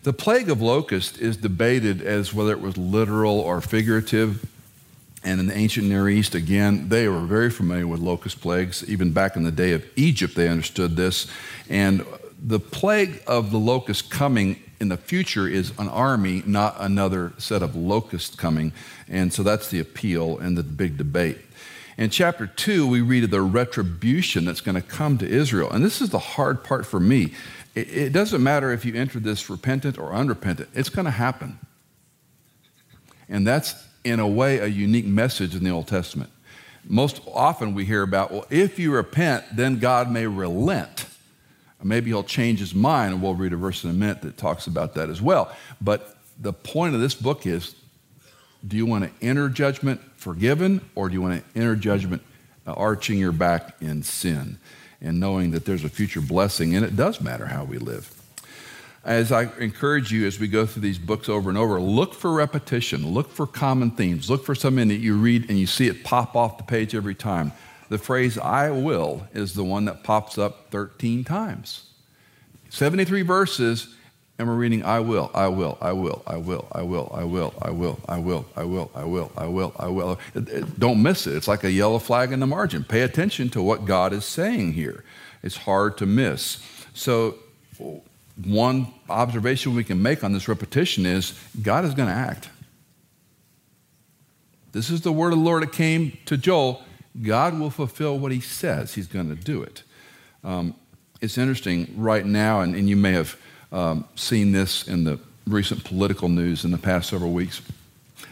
The 0.04 0.14
plague 0.14 0.50
of 0.50 0.62
locust 0.62 1.20
is 1.20 1.36
debated 1.36 2.02
as 2.02 2.34
whether 2.34 2.54
it 2.54 2.62
was 2.62 2.78
literal 2.78 3.38
or 3.40 3.60
figurative. 3.60 4.48
And 5.24 5.40
in 5.40 5.48
the 5.48 5.58
ancient 5.58 5.88
Near 5.88 6.08
East, 6.08 6.34
again, 6.34 6.90
they 6.90 7.08
were 7.08 7.20
very 7.20 7.50
familiar 7.50 7.88
with 7.88 8.00
locust 8.00 8.40
plagues. 8.40 8.88
Even 8.90 9.12
back 9.12 9.36
in 9.36 9.44
the 9.44 9.52
day 9.52 9.74
of 9.74 9.86
Egypt, 9.96 10.36
they 10.36 10.48
understood 10.48 10.96
this. 10.96 11.28
And 11.70 12.06
the 12.42 12.60
plague 12.60 13.22
of 13.28 13.52
the 13.52 13.60
locust 13.60 14.10
coming 14.10 14.62
in 14.80 14.88
the 14.88 14.98
future 14.98 15.48
is 15.48 15.74
an 15.78 15.90
army, 15.90 16.42
not 16.46 16.76
another 16.80 17.34
set 17.38 17.62
of 17.62 17.76
locusts 17.76 18.36
coming. 18.36 18.72
And 19.10 19.34
so 19.34 19.44
that's 19.44 19.70
the 19.70 19.80
appeal 19.80 20.38
and 20.38 20.58
the 20.58 20.64
big 20.64 20.98
debate. 20.98 21.38
In 21.98 22.10
chapter 22.10 22.48
2, 22.48 22.88
we 22.88 23.02
read 23.02 23.26
of 23.26 23.32
the 23.32 23.42
retribution 23.42 24.46
that's 24.46 24.62
going 24.62 24.76
to 24.76 24.82
come 24.82 25.18
to 25.18 25.28
Israel. 25.28 25.70
And 25.70 25.84
this 25.84 26.00
is 26.00 26.12
the 26.12 26.20
hard 26.20 26.64
part 26.64 26.86
for 26.86 27.00
me. 27.00 27.34
It, 27.76 27.90
it 27.90 28.14
doesn't 28.14 28.42
matter 28.42 28.72
if 28.72 28.86
you 28.86 28.96
enter 28.96 29.20
this 29.20 29.50
repentant 29.50 29.98
or 29.98 30.14
unrepentant, 30.14 30.70
it's 30.74 30.88
going 30.88 31.06
to 31.06 31.12
happen. 31.12 31.60
And 33.28 33.46
that's, 33.46 33.76
in 34.04 34.20
a 34.20 34.28
way, 34.28 34.60
a 34.60 34.68
unique 34.68 35.06
message 35.06 35.56
in 35.56 35.64
the 35.64 35.70
Old 35.70 35.88
Testament. 35.88 36.30
Most 36.86 37.22
often 37.34 37.76
we 37.76 37.86
hear 37.86 38.02
about, 38.02 38.32
well, 38.32 38.46
if 38.50 38.80
you 38.80 38.92
repent, 38.92 39.44
then 39.56 39.80
God 39.80 40.12
may 40.12 40.28
relent. 40.28 41.06
Maybe 41.84 42.10
he'll 42.10 42.24
change 42.24 42.60
his 42.60 42.76
mind, 42.76 43.14
and 43.14 43.22
we'll 43.22 43.36
read 43.36 43.54
a 43.54 43.58
verse 43.58 43.84
in 43.84 43.90
a 43.90 43.94
minute 43.94 44.22
that 44.24 44.38
talks 44.38 44.68
about 44.68 44.96
that 44.96 45.10
as 45.10 45.22
well. 45.22 45.56
But 45.80 46.18
the 46.40 46.52
point 46.52 46.96
of 46.96 47.02
this 47.02 47.16
book 47.16 47.46
is 47.46 47.76
do 48.68 48.76
you 48.76 48.86
want 48.86 49.06
to 49.06 49.26
enter 49.26 49.48
judgment 49.48 50.02
forgiven, 50.18 50.82
or 50.96 51.08
do 51.08 51.14
you 51.14 51.22
want 51.22 51.42
to 51.42 51.60
enter 51.60 51.76
judgment 51.76 52.22
arching 52.68 53.18
your 53.18 53.32
back 53.32 53.76
in 53.82 54.04
sin 54.04 54.60
and 55.02 55.20
knowing 55.20 55.52
that 55.52 55.66
there's 55.66 55.86
a 55.86 55.90
future 55.90 56.22
blessing? 56.22 56.76
And 56.76 56.86
it 56.86 56.96
does 56.96 57.22
matter 57.22 57.46
how 57.46 57.64
we 57.64 57.78
live. 57.78 58.19
As 59.06 59.32
I 59.32 59.44
encourage 59.60 60.12
you 60.12 60.28
as 60.28 60.40
we 60.40 60.48
go 60.48 60.66
through 60.66 60.82
these 60.82 61.00
books 61.00 61.30
over 61.30 61.50
and 61.50 61.58
over, 61.58 61.80
look 61.80 62.14
for 62.14 62.32
repetition, 62.34 63.14
look 63.14 63.32
for 63.32 63.48
common 63.48 63.92
themes, 63.92 64.30
look 64.30 64.44
for 64.44 64.54
something 64.56 64.90
that 64.90 64.96
you 64.96 65.18
read 65.18 65.50
and 65.50 65.58
you 65.58 65.68
see 65.68 65.88
it 65.88 66.04
pop 66.04 66.36
off 66.36 66.58
the 66.58 66.64
page 66.64 66.94
every 66.94 67.16
time 67.16 67.54
the 67.90 67.98
phrase 67.98 68.38
I 68.38 68.70
will 68.70 69.28
is 69.34 69.54
the 69.54 69.64
one 69.64 69.86
that 69.86 70.04
pops 70.04 70.38
up 70.38 70.70
13 70.72 71.24
times. 71.24 71.90
73 72.70 73.24
verses, 73.24 73.96
and 74.38 74.48
we're 74.48 74.54
reading 74.54 74.84
I 74.86 75.00
will, 75.00 75.32
I 75.34 75.48
will, 75.48 75.78
I 75.82 75.92
will, 75.92 76.24
I 76.28 76.38
will, 76.38 76.68
I 76.72 76.84
will, 76.84 77.12
I 77.12 77.24
will, 77.24 77.58
I 77.60 77.74
will, 77.74 78.00
I 78.08 78.22
will, 78.22 78.48
I 78.56 78.64
will, 78.64 78.92
I 78.96 79.04
will, 79.04 79.32
I 79.36 79.48
will, 79.48 79.74
I 79.80 79.88
will. 79.88 80.20
Don't 80.78 81.02
miss 81.02 81.26
it. 81.26 81.36
It's 81.36 81.48
like 81.48 81.64
a 81.64 81.72
yellow 81.72 81.98
flag 81.98 82.32
in 82.32 82.40
the 82.40 82.48
margin. 82.48 82.84
Pay 82.84 83.02
attention 83.02 83.50
to 83.50 83.62
what 83.62 83.86
God 83.86 84.14
is 84.14 84.24
saying 84.24 84.74
here. 84.74 85.04
It's 85.42 85.58
hard 85.58 85.98
to 85.98 86.06
miss. 86.06 86.64
So, 86.94 87.36
one 88.46 88.88
observation 89.10 89.76
we 89.76 89.84
can 89.84 90.02
make 90.02 90.24
on 90.24 90.34
this 90.34 90.48
repetition 90.48 91.06
is 91.06 91.34
God 91.62 91.86
is 91.86 91.94
going 91.94 92.10
to 92.10 92.16
act. 92.16 92.50
This 94.72 94.90
is 94.90 95.02
the 95.02 95.12
word 95.12 95.34
of 95.34 95.40
the 95.40 95.46
Lord 95.46 95.64
that 95.64 95.74
came 95.74 96.18
to 96.26 96.38
Joel. 96.38 96.84
God 97.22 97.60
will 97.60 97.72
fulfill 97.72 98.18
what 98.18 98.32
he 98.32 98.40
says 98.40 98.94
he's 98.94 99.08
going 99.08 99.30
to 99.30 99.36
do 99.36 99.64
it. 99.64 99.84
Um, 100.44 100.76
it's 101.22 101.38
interesting 101.38 101.94
right 101.98 102.26
now, 102.26 102.62
and, 102.62 102.76
and 102.76 102.88
you 102.88 102.96
may 102.96 103.12
have 103.12 103.36
um, 103.72 104.06
seen 104.16 104.52
this 104.52 104.88
in 104.88 105.04
the 105.04 105.20
recent 105.46 105.84
political 105.84 106.30
news 106.30 106.64
in 106.64 106.72
the 106.72 106.78
past 106.78 107.10
several 107.10 107.32
weeks. 107.32 107.62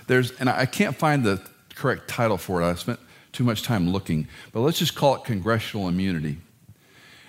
There's, 0.06 0.32
and 0.40 0.50
I 0.50 0.66
can't 0.66 0.96
find 0.96 1.24
the 1.24 1.42
correct 1.76 2.08
title 2.08 2.38
for 2.38 2.62
it. 2.62 2.66
I 2.66 2.76
spent 2.76 3.00
too 3.34 3.44
much 3.44 3.64
time 3.64 3.90
looking, 3.90 4.28
but 4.54 4.62
let's 4.62 4.80
just 4.80 4.96
call 4.96 5.16
it 5.16 5.24
congressional 5.26 5.90
immunity. 5.90 6.38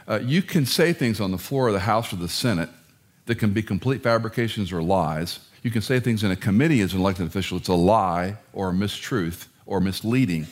Uh, 0.09 0.19
you 0.21 0.41
can 0.41 0.65
say 0.65 0.95
things 0.95 1.21
on 1.21 1.31
the 1.31 1.39
floor 1.39 1.69
of 1.69 1.75
the 1.75 1.81
House 1.81 2.13
or 2.13 2.17
the 2.17 2.29
Senate 2.29 2.71
that 3.27 3.35
can 3.35 3.53
be 3.53 3.63
complete 3.63 4.03
fabrications 4.03 4.73
or 4.73 4.83
lies. 4.83 5.41
You 5.63 5.71
can 5.71 5.83
say 5.83 6.01
things 6.01 6.25
in 6.25 6.31
a 6.31 6.37
committee 6.37 6.81
as 6.81 6.95
an 6.95 7.01
elected 7.01 7.27
official, 7.27 7.59
it's 7.59 7.69
a 7.69 7.75
lie 7.75 8.39
or 8.55 8.71
a 8.71 8.73
mistruth 8.73 9.47
or 9.67 9.81
misleading 9.81 10.47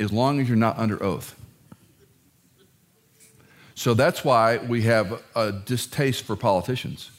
as 0.00 0.12
long 0.12 0.40
as 0.40 0.48
you're 0.48 0.56
not 0.56 0.76
under 0.76 1.00
oath. 1.02 1.40
So 3.76 3.94
that's 3.94 4.24
why 4.24 4.58
we 4.58 4.82
have 4.82 5.22
a 5.36 5.52
distaste 5.52 6.24
for 6.24 6.34
politicians 6.34 7.12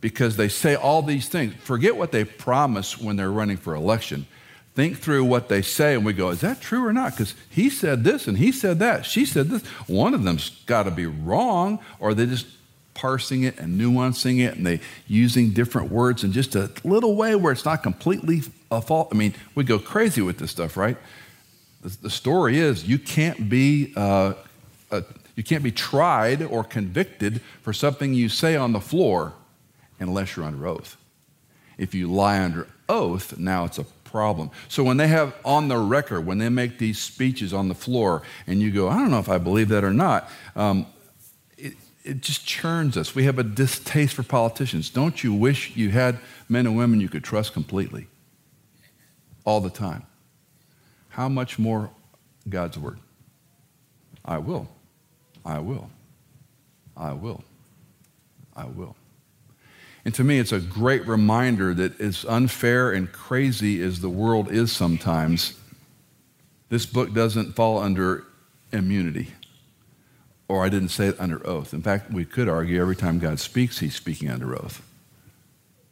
because 0.00 0.36
they 0.36 0.48
say 0.48 0.74
all 0.74 1.02
these 1.02 1.28
things. 1.28 1.54
Forget 1.54 1.96
what 1.96 2.12
they 2.12 2.24
promise 2.24 2.98
when 2.98 3.16
they're 3.16 3.30
running 3.30 3.56
for 3.56 3.74
election. 3.74 4.26
Think 4.78 4.98
through 4.98 5.24
what 5.24 5.48
they 5.48 5.60
say, 5.60 5.94
and 5.94 6.04
we 6.04 6.12
go, 6.12 6.28
is 6.28 6.40
that 6.42 6.60
true 6.60 6.86
or 6.86 6.92
not? 6.92 7.10
Because 7.10 7.34
he 7.50 7.68
said 7.68 8.04
this 8.04 8.28
and 8.28 8.38
he 8.38 8.52
said 8.52 8.78
that. 8.78 9.04
She 9.04 9.26
said 9.26 9.48
this. 9.48 9.66
One 9.88 10.14
of 10.14 10.22
them's 10.22 10.50
got 10.66 10.84
to 10.84 10.92
be 10.92 11.04
wrong, 11.04 11.80
or 11.98 12.14
they're 12.14 12.26
just 12.26 12.46
parsing 12.94 13.42
it 13.42 13.58
and 13.58 13.80
nuancing 13.80 14.38
it 14.38 14.54
and 14.54 14.64
they 14.64 14.78
using 15.08 15.50
different 15.50 15.90
words 15.90 16.22
in 16.22 16.30
just 16.30 16.54
a 16.54 16.70
little 16.84 17.16
way 17.16 17.34
where 17.34 17.52
it's 17.52 17.64
not 17.64 17.82
completely 17.82 18.42
a 18.70 18.80
fault. 18.80 19.08
I 19.10 19.16
mean, 19.16 19.34
we 19.56 19.64
go 19.64 19.80
crazy 19.80 20.22
with 20.22 20.38
this 20.38 20.52
stuff, 20.52 20.76
right? 20.76 20.96
The, 21.82 21.96
the 22.02 22.10
story 22.10 22.60
is 22.60 22.84
you 22.88 23.00
can't 23.00 23.48
be 23.48 23.92
uh, 23.96 24.34
uh, 24.92 25.00
you 25.34 25.42
can't 25.42 25.64
be 25.64 25.72
tried 25.72 26.40
or 26.40 26.62
convicted 26.62 27.40
for 27.62 27.72
something 27.72 28.14
you 28.14 28.28
say 28.28 28.54
on 28.54 28.70
the 28.70 28.80
floor 28.80 29.32
unless 29.98 30.36
you're 30.36 30.46
under 30.46 30.68
oath. 30.68 30.96
If 31.78 31.96
you 31.96 32.06
lie 32.06 32.38
under 32.38 32.68
oath, 32.88 33.38
now 33.38 33.64
it's 33.64 33.78
a 33.78 33.84
problem. 34.10 34.50
So 34.68 34.82
when 34.82 34.96
they 34.96 35.08
have 35.08 35.34
on 35.44 35.68
the 35.68 35.78
record, 35.78 36.26
when 36.26 36.38
they 36.38 36.48
make 36.48 36.78
these 36.78 36.98
speeches 36.98 37.52
on 37.52 37.68
the 37.68 37.74
floor, 37.74 38.22
and 38.46 38.60
you 38.60 38.70
go, 38.70 38.88
I 38.88 38.96
don't 38.96 39.10
know 39.10 39.18
if 39.18 39.28
I 39.28 39.38
believe 39.38 39.68
that 39.68 39.84
or 39.84 39.92
not, 39.92 40.30
um, 40.56 40.86
it, 41.56 41.74
it 42.04 42.20
just 42.20 42.46
churns 42.46 42.96
us. 42.96 43.14
We 43.14 43.24
have 43.24 43.38
a 43.38 43.42
distaste 43.42 44.14
for 44.14 44.22
politicians. 44.22 44.90
Don't 44.90 45.22
you 45.22 45.34
wish 45.34 45.76
you 45.76 45.90
had 45.90 46.18
men 46.48 46.66
and 46.66 46.76
women 46.76 47.00
you 47.00 47.08
could 47.08 47.24
trust 47.24 47.52
completely 47.52 48.06
all 49.44 49.60
the 49.60 49.70
time? 49.70 50.04
How 51.10 51.28
much 51.28 51.58
more 51.58 51.90
God's 52.48 52.78
word? 52.78 52.98
I 54.24 54.38
will. 54.38 54.68
I 55.44 55.58
will. 55.58 55.90
I 56.96 57.12
will. 57.12 57.42
I 58.56 58.64
will. 58.64 58.96
And 60.08 60.14
to 60.14 60.24
me, 60.24 60.38
it's 60.38 60.52
a 60.52 60.58
great 60.58 61.06
reminder 61.06 61.74
that 61.74 62.00
as 62.00 62.24
unfair 62.24 62.92
and 62.92 63.12
crazy 63.12 63.82
as 63.82 64.00
the 64.00 64.08
world 64.08 64.50
is 64.50 64.72
sometimes, 64.72 65.52
this 66.70 66.86
book 66.86 67.12
doesn't 67.12 67.52
fall 67.52 67.76
under 67.76 68.24
immunity. 68.72 69.34
Or 70.48 70.64
I 70.64 70.70
didn't 70.70 70.88
say 70.88 71.08
it 71.08 71.20
under 71.20 71.46
oath. 71.46 71.74
In 71.74 71.82
fact, 71.82 72.10
we 72.10 72.24
could 72.24 72.48
argue 72.48 72.80
every 72.80 72.96
time 72.96 73.18
God 73.18 73.38
speaks, 73.38 73.80
he's 73.80 73.96
speaking 73.96 74.30
under 74.30 74.56
oath 74.56 74.80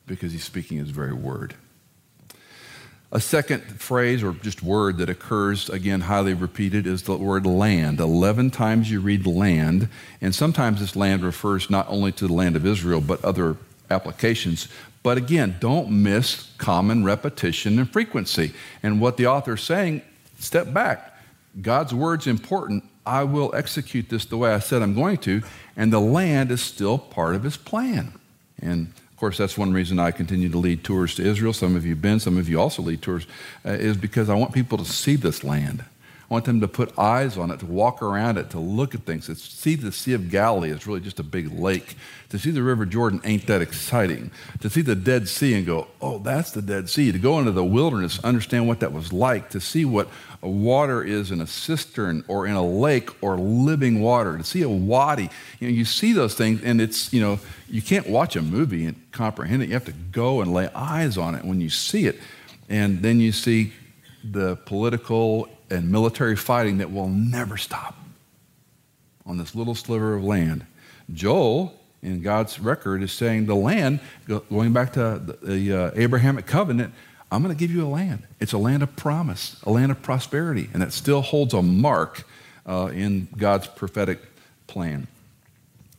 because 0.06 0.32
he's 0.32 0.44
speaking 0.44 0.78
his 0.78 0.88
very 0.88 1.12
word. 1.12 1.54
A 3.12 3.20
second 3.20 3.60
phrase 3.82 4.22
or 4.22 4.32
just 4.32 4.62
word 4.62 4.96
that 4.96 5.10
occurs, 5.10 5.68
again, 5.68 6.00
highly 6.00 6.32
repeated, 6.32 6.86
is 6.86 7.02
the 7.02 7.18
word 7.18 7.44
land. 7.44 8.00
11 8.00 8.50
times 8.50 8.90
you 8.90 9.00
read 9.00 9.26
land, 9.26 9.90
and 10.22 10.34
sometimes 10.34 10.80
this 10.80 10.96
land 10.96 11.22
refers 11.22 11.68
not 11.68 11.86
only 11.90 12.12
to 12.12 12.26
the 12.26 12.32
land 12.32 12.56
of 12.56 12.64
Israel, 12.64 13.02
but 13.02 13.22
other 13.22 13.58
applications. 13.90 14.68
But 15.02 15.18
again, 15.18 15.56
don't 15.60 15.90
miss 15.90 16.52
common 16.58 17.04
repetition 17.04 17.78
and 17.78 17.90
frequency. 17.90 18.52
And 18.82 19.00
what 19.00 19.16
the 19.16 19.26
author 19.26 19.54
is 19.54 19.62
saying, 19.62 20.02
step 20.38 20.72
back. 20.72 21.16
God's 21.62 21.94
word's 21.94 22.26
important. 22.26 22.84
I 23.06 23.22
will 23.22 23.54
execute 23.54 24.08
this 24.08 24.24
the 24.24 24.36
way 24.36 24.52
I 24.52 24.58
said 24.58 24.82
I'm 24.82 24.94
going 24.94 25.18
to, 25.18 25.42
and 25.76 25.92
the 25.92 26.00
land 26.00 26.50
is 26.50 26.60
still 26.60 26.98
part 26.98 27.36
of 27.36 27.44
his 27.44 27.56
plan. 27.56 28.12
And 28.60 28.92
of 29.16 29.16
course, 29.16 29.38
that's 29.38 29.56
one 29.56 29.72
reason 29.72 29.98
I 29.98 30.10
continue 30.10 30.48
to 30.50 30.58
lead 30.58 30.84
tours 30.84 31.14
to 31.14 31.24
Israel. 31.24 31.52
Some 31.52 31.76
of 31.76 31.84
you 31.84 31.92
have 31.92 32.02
been, 32.02 32.20
some 32.20 32.36
of 32.36 32.48
you 32.48 32.60
also 32.60 32.82
lead 32.82 33.00
tours, 33.00 33.26
uh, 33.64 33.70
is 33.70 33.96
because 33.96 34.28
I 34.28 34.34
want 34.34 34.52
people 34.52 34.76
to 34.76 34.84
see 34.84 35.16
this 35.16 35.44
land. 35.44 35.84
I 36.28 36.34
want 36.34 36.44
them 36.44 36.60
to 36.60 36.66
put 36.66 36.98
eyes 36.98 37.38
on 37.38 37.52
it, 37.52 37.60
to 37.60 37.66
walk 37.66 38.02
around 38.02 38.36
it, 38.36 38.50
to 38.50 38.58
look 38.58 38.96
at 38.96 39.02
things, 39.02 39.26
to 39.26 39.36
see 39.36 39.76
the 39.76 39.92
Sea 39.92 40.14
of 40.14 40.28
Galilee 40.28 40.70
is 40.70 40.84
really 40.84 41.00
just 41.00 41.20
a 41.20 41.22
big 41.22 41.52
lake. 41.56 41.94
To 42.30 42.38
see 42.38 42.50
the 42.50 42.64
River 42.64 42.84
Jordan 42.84 43.20
ain't 43.22 43.46
that 43.46 43.62
exciting. 43.62 44.32
To 44.60 44.68
see 44.68 44.80
the 44.80 44.96
Dead 44.96 45.28
Sea 45.28 45.54
and 45.54 45.64
go, 45.64 45.86
oh, 46.00 46.18
that's 46.18 46.50
the 46.50 46.62
Dead 46.62 46.90
Sea. 46.90 47.12
To 47.12 47.18
go 47.20 47.38
into 47.38 47.52
the 47.52 47.64
wilderness, 47.64 48.18
understand 48.24 48.66
what 48.66 48.80
that 48.80 48.92
was 48.92 49.12
like. 49.12 49.50
To 49.50 49.60
see 49.60 49.84
what 49.84 50.08
water 50.40 51.00
is 51.04 51.30
in 51.30 51.40
a 51.40 51.46
cistern 51.46 52.24
or 52.26 52.44
in 52.48 52.54
a 52.54 52.66
lake 52.66 53.10
or 53.22 53.38
living 53.38 54.00
water. 54.00 54.36
To 54.36 54.42
see 54.42 54.62
a 54.62 54.68
wadi. 54.68 55.30
You 55.60 55.68
know, 55.68 55.74
you 55.74 55.84
see 55.84 56.12
those 56.12 56.34
things 56.34 56.60
and 56.64 56.80
it's, 56.80 57.12
you 57.12 57.20
know, 57.20 57.38
you 57.68 57.82
can't 57.82 58.08
watch 58.08 58.34
a 58.34 58.42
movie 58.42 58.84
and 58.84 59.00
comprehend 59.12 59.62
it. 59.62 59.68
You 59.68 59.74
have 59.74 59.84
to 59.84 59.92
go 59.92 60.40
and 60.40 60.52
lay 60.52 60.68
eyes 60.74 61.16
on 61.16 61.36
it 61.36 61.44
when 61.44 61.60
you 61.60 61.70
see 61.70 62.06
it. 62.06 62.18
And 62.68 63.00
then 63.00 63.20
you 63.20 63.30
see 63.30 63.72
the 64.24 64.56
political 64.56 65.48
and 65.70 65.90
military 65.90 66.36
fighting 66.36 66.78
that 66.78 66.92
will 66.92 67.08
never 67.08 67.56
stop 67.56 67.96
on 69.24 69.38
this 69.38 69.54
little 69.54 69.74
sliver 69.74 70.14
of 70.14 70.24
land. 70.24 70.66
Joel, 71.12 71.74
in 72.02 72.22
God's 72.22 72.60
record, 72.60 73.02
is 73.02 73.12
saying 73.12 73.46
the 73.46 73.56
land, 73.56 74.00
going 74.26 74.72
back 74.72 74.92
to 74.94 75.20
the, 75.24 75.38
the 75.42 75.72
uh, 75.72 75.90
Abrahamic 75.94 76.46
covenant, 76.46 76.94
I'm 77.30 77.42
going 77.42 77.54
to 77.54 77.58
give 77.58 77.74
you 77.74 77.84
a 77.84 77.88
land. 77.88 78.22
It's 78.38 78.52
a 78.52 78.58
land 78.58 78.82
of 78.82 78.94
promise, 78.94 79.60
a 79.64 79.70
land 79.70 79.90
of 79.90 80.00
prosperity, 80.02 80.70
and 80.72 80.82
it 80.82 80.92
still 80.92 81.22
holds 81.22 81.54
a 81.54 81.62
mark 81.62 82.24
uh, 82.66 82.90
in 82.92 83.28
God's 83.36 83.66
prophetic 83.66 84.20
plan. 84.66 85.08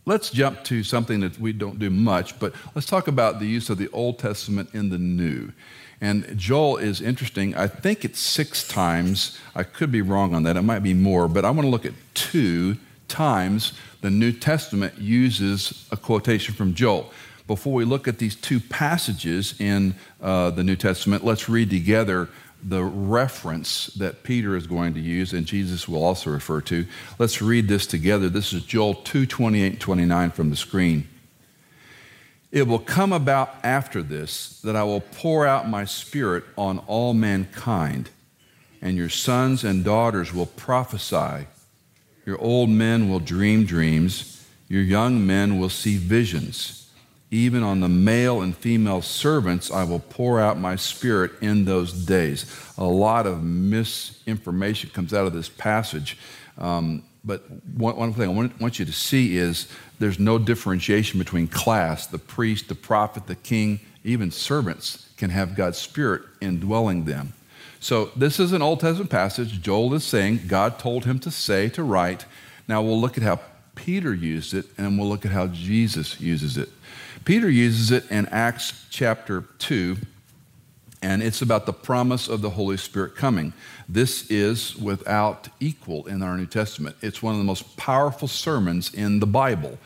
Let's 0.05 0.29
jump 0.29 0.63
to 0.65 0.83
something 0.83 1.19
that 1.19 1.38
we 1.38 1.51
don't 1.51 1.79
do 1.79 1.89
much, 1.89 2.39
but 2.39 2.53
let's 2.75 2.88
talk 2.88 3.09
about 3.09 3.39
the 3.39 3.45
use 3.45 3.69
of 3.69 3.77
the 3.77 3.89
Old 3.89 4.19
Testament 4.19 4.69
in 4.74 4.89
the 4.89 4.97
New. 4.97 5.51
And 5.99 6.37
Joel 6.37 6.77
is 6.77 7.01
interesting. 7.01 7.55
I 7.55 7.67
think 7.67 8.05
it's 8.05 8.19
six 8.19 8.67
times. 8.67 9.37
I 9.55 9.63
could 9.63 9.91
be 9.91 10.01
wrong 10.01 10.35
on 10.35 10.43
that. 10.43 10.55
It 10.55 10.61
might 10.61 10.83
be 10.83 10.93
more, 10.93 11.27
but 11.27 11.43
I 11.43 11.49
want 11.49 11.65
to 11.65 11.69
look 11.69 11.85
at 11.85 11.93
two 12.13 12.77
times 13.07 13.73
the 14.01 14.11
New 14.11 14.31
Testament 14.31 14.99
uses 14.99 15.87
a 15.91 15.97
quotation 15.97 16.53
from 16.53 16.75
Joel. 16.75 17.11
Before 17.47 17.73
we 17.73 17.85
look 17.85 18.07
at 18.07 18.19
these 18.19 18.35
two 18.35 18.59
passages 18.59 19.55
in 19.59 19.95
uh, 20.21 20.51
the 20.51 20.63
New 20.63 20.75
Testament, 20.75 21.23
let's 21.23 21.49
read 21.49 21.69
together 21.69 22.29
the 22.61 22.83
reference 22.83 23.87
that 23.87 24.23
Peter 24.23 24.55
is 24.55 24.67
going 24.67 24.93
to 24.93 24.99
use 24.99 25.31
and 25.33 25.45
Jesus 25.45 25.87
will 25.87 26.03
also 26.03 26.29
refer 26.29 26.59
to. 26.61 26.85
Let's 27.17 27.41
read 27.41 27.67
this 27.67 27.87
together. 27.87 28.29
This 28.29 28.53
is 28.53 28.63
Joel 28.63 28.95
2 28.95 29.25
28 29.25 29.79
29 29.79 30.31
from 30.31 30.49
the 30.49 30.55
screen. 30.55 31.07
It 32.57 32.65
will 32.65 32.79
come 32.79 33.13
about 33.13 33.53
after 33.61 34.01
this 34.01 34.59
that 34.61 34.75
I 34.75 34.81
will 34.81 35.01
pour 35.01 35.45
out 35.45 35.69
my 35.69 35.85
spirit 35.85 36.43
on 36.57 36.79
all 36.87 37.13
mankind, 37.13 38.09
and 38.81 38.97
your 38.97 39.09
sons 39.09 39.63
and 39.63 39.85
daughters 39.85 40.33
will 40.33 40.47
prophesy. 40.47 41.45
Your 42.25 42.41
old 42.41 42.71
men 42.71 43.09
will 43.09 43.19
dream 43.19 43.65
dreams, 43.65 44.43
your 44.67 44.81
young 44.81 45.23
men 45.23 45.59
will 45.59 45.69
see 45.69 45.97
visions. 45.97 46.89
Even 47.29 47.61
on 47.61 47.79
the 47.79 47.89
male 47.89 48.41
and 48.41 48.57
female 48.57 49.03
servants, 49.03 49.69
I 49.69 49.83
will 49.83 49.99
pour 49.99 50.39
out 50.39 50.57
my 50.57 50.77
spirit 50.77 51.33
in 51.41 51.65
those 51.65 51.93
days. 51.93 52.51
A 52.75 52.85
lot 52.85 53.27
of 53.27 53.43
misinformation 53.43 54.89
comes 54.89 55.13
out 55.13 55.27
of 55.27 55.33
this 55.33 55.49
passage. 55.49 56.17
Um, 56.57 57.03
but 57.27 57.43
one, 57.75 57.96
one, 57.98 58.13
thing 58.13 58.24
I 58.29 58.34
want, 58.34 58.60
want 58.60 58.79
you 58.79 58.86
to 58.86 58.91
see 58.91 59.38
is 59.38 59.67
there's 60.00 60.17
no 60.17 60.39
differentiation 60.39 61.19
between 61.19 61.48
class. 61.48 62.07
The 62.07 62.17
priest, 62.17 62.69
the 62.69 62.75
prophet, 62.75 63.27
the 63.27 63.36
king, 63.36 63.81
even 64.03 64.31
servants 64.31 65.10
can 65.17 65.29
have 65.29 65.55
God's 65.55 65.77
spirit 65.77 66.22
indwelling 66.39 67.03
them. 67.03 67.34
So 67.79 68.12
this 68.15 68.39
is 68.39 68.53
an 68.53 68.62
Old 68.62 68.79
Testament 68.79 69.12
passage. 69.12 69.62
Joel 69.62 69.93
is 69.93 70.03
saying 70.03 70.41
God 70.48 70.79
told 70.79 71.05
him 71.05 71.19
to 71.19 71.29
say, 71.29 71.69
to 71.69 71.84
write. 71.84 72.25
Now 72.67 72.81
we'll 72.81 73.00
look 73.00 73.17
at 73.17 73.24
how 73.24 73.41
Peter 73.75 74.13
used 74.13 74.53
it, 74.53 74.65
and 74.77 74.98
we'll 74.98 75.07
look 75.07 75.25
at 75.25 75.31
how 75.31 75.48
Jesus 75.48 76.19
uses 76.19 76.57
it. 76.57 76.69
Peter 77.25 77.50
uses 77.50 77.91
it 77.91 78.10
in 78.10 78.25
Acts 78.27 78.86
chapter 78.89 79.43
2, 79.60 79.98
and 81.01 81.21
it's 81.21 81.41
about 81.41 81.65
the 81.65 81.73
promise 81.73 82.27
of 82.27 82.41
the 82.41 82.51
Holy 82.51 82.77
Spirit 82.77 83.15
coming. 83.15 83.53
This 83.87 84.29
is 84.29 84.75
without 84.75 85.49
equal 85.59 86.07
in 86.07 86.23
our 86.23 86.37
New 86.37 86.45
Testament. 86.45 86.95
It's 87.01 87.21
one 87.21 87.33
of 87.33 87.39
the 87.39 87.45
most 87.45 87.77
powerful 87.77 88.27
sermons 88.27 88.93
in 88.93 89.19
the 89.19 89.27
Bible. 89.27 89.77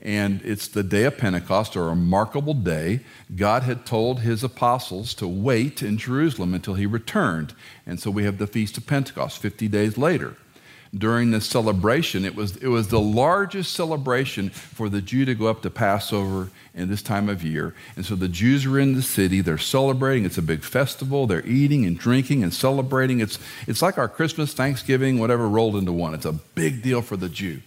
And 0.00 0.40
it's 0.44 0.68
the 0.68 0.84
day 0.84 1.04
of 1.04 1.18
Pentecost, 1.18 1.74
a 1.74 1.80
remarkable 1.80 2.54
day. 2.54 3.00
God 3.34 3.64
had 3.64 3.84
told 3.84 4.20
his 4.20 4.44
apostles 4.44 5.12
to 5.14 5.26
wait 5.26 5.82
in 5.82 5.98
Jerusalem 5.98 6.54
until 6.54 6.74
he 6.74 6.86
returned. 6.86 7.54
And 7.84 7.98
so 7.98 8.10
we 8.10 8.24
have 8.24 8.38
the 8.38 8.46
Feast 8.46 8.76
of 8.76 8.86
Pentecost 8.86 9.38
50 9.38 9.66
days 9.68 9.98
later 9.98 10.36
during 10.96 11.30
this 11.30 11.46
celebration. 11.46 12.24
It 12.24 12.34
was, 12.34 12.56
it 12.56 12.68
was 12.68 12.88
the 12.88 13.00
largest 13.00 13.74
celebration 13.74 14.50
for 14.50 14.88
the 14.88 15.02
Jew 15.02 15.24
to 15.24 15.34
go 15.34 15.46
up 15.46 15.62
to 15.62 15.70
Passover 15.70 16.50
in 16.74 16.88
this 16.88 17.02
time 17.02 17.28
of 17.28 17.42
year. 17.42 17.74
And 17.96 18.06
so 18.06 18.14
the 18.14 18.28
Jews 18.28 18.64
are 18.66 18.78
in 18.78 18.94
the 18.94 19.02
city, 19.02 19.40
they're 19.40 19.58
celebrating. 19.58 20.24
It's 20.24 20.38
a 20.38 20.42
big 20.42 20.62
festival. 20.62 21.26
They're 21.26 21.46
eating 21.46 21.84
and 21.84 21.98
drinking 21.98 22.42
and 22.42 22.52
celebrating. 22.54 23.20
It's, 23.20 23.38
it's 23.66 23.82
like 23.82 23.98
our 23.98 24.08
Christmas, 24.08 24.54
Thanksgiving, 24.54 25.18
whatever 25.18 25.48
rolled 25.48 25.76
into 25.76 25.92
one. 25.92 26.14
It's 26.14 26.26
a 26.26 26.32
big 26.32 26.82
deal 26.82 27.02
for 27.02 27.16
the 27.16 27.28
Jew. 27.28 27.60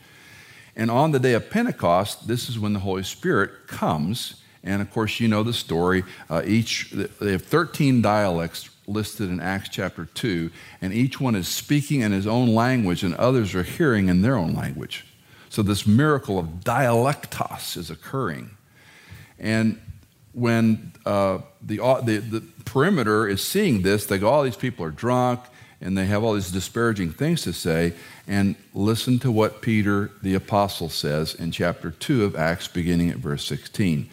And 0.76 0.90
on 0.90 1.12
the 1.12 1.20
day 1.20 1.34
of 1.34 1.50
Pentecost, 1.50 2.28
this 2.28 2.50
is 2.50 2.58
when 2.58 2.74
the 2.74 2.80
Holy 2.80 3.04
Spirit 3.04 3.68
comes. 3.68 4.42
And 4.64 4.82
of 4.82 4.92
course, 4.92 5.20
you 5.20 5.28
know 5.28 5.44
the 5.44 5.54
story. 5.54 6.04
Uh, 6.30 6.44
each, 6.46 6.92
they 6.92 7.32
have 7.32 7.44
13 7.44 8.02
dialects 8.02 8.70
listed 8.92 9.30
in 9.30 9.40
Acts 9.40 9.70
chapter 9.70 10.06
2, 10.06 10.52
and 10.82 10.94
each 10.94 11.20
one 11.20 11.36
is 11.36 11.48
speaking 11.48 12.02
in 12.02 12.12
his 12.12 12.28
own 12.28 12.54
language, 12.54 13.04
and 13.04 13.16
others 13.16 13.56
are 13.56 13.64
hearing 13.64 14.10
in 14.10 14.22
their 14.22 14.36
own 14.36 14.54
language. 14.54 15.06
So, 15.50 15.62
this 15.62 15.86
miracle 15.86 16.40
of 16.40 16.46
dialectos 16.64 17.76
is 17.76 17.90
occurring. 17.90 18.52
And 19.38 19.82
when 20.34 20.94
uh, 21.06 21.40
the, 21.62 21.78
the, 22.04 22.20
the 22.20 22.44
perimeter 22.64 23.28
is 23.28 23.44
seeing 23.44 23.82
this, 23.82 24.06
they 24.06 24.18
go, 24.18 24.30
all 24.30 24.44
these 24.44 24.56
people 24.56 24.86
are 24.86 24.92
drunk, 24.92 25.42
and 25.82 25.98
they 25.98 26.06
have 26.06 26.24
all 26.24 26.36
these 26.36 26.52
disparaging 26.52 27.12
things 27.12 27.42
to 27.42 27.54
say. 27.54 27.94
And 28.28 28.56
listen 28.74 29.20
to 29.20 29.32
what 29.32 29.62
Peter 29.62 30.12
the 30.22 30.36
apostle 30.36 30.90
says 30.90 31.34
in 31.34 31.52
chapter 31.52 31.92
2 31.92 32.24
of 32.24 32.36
Acts, 32.36 32.68
beginning 32.68 33.10
at 33.10 33.18
verse 33.18 33.44
16. 33.46 34.10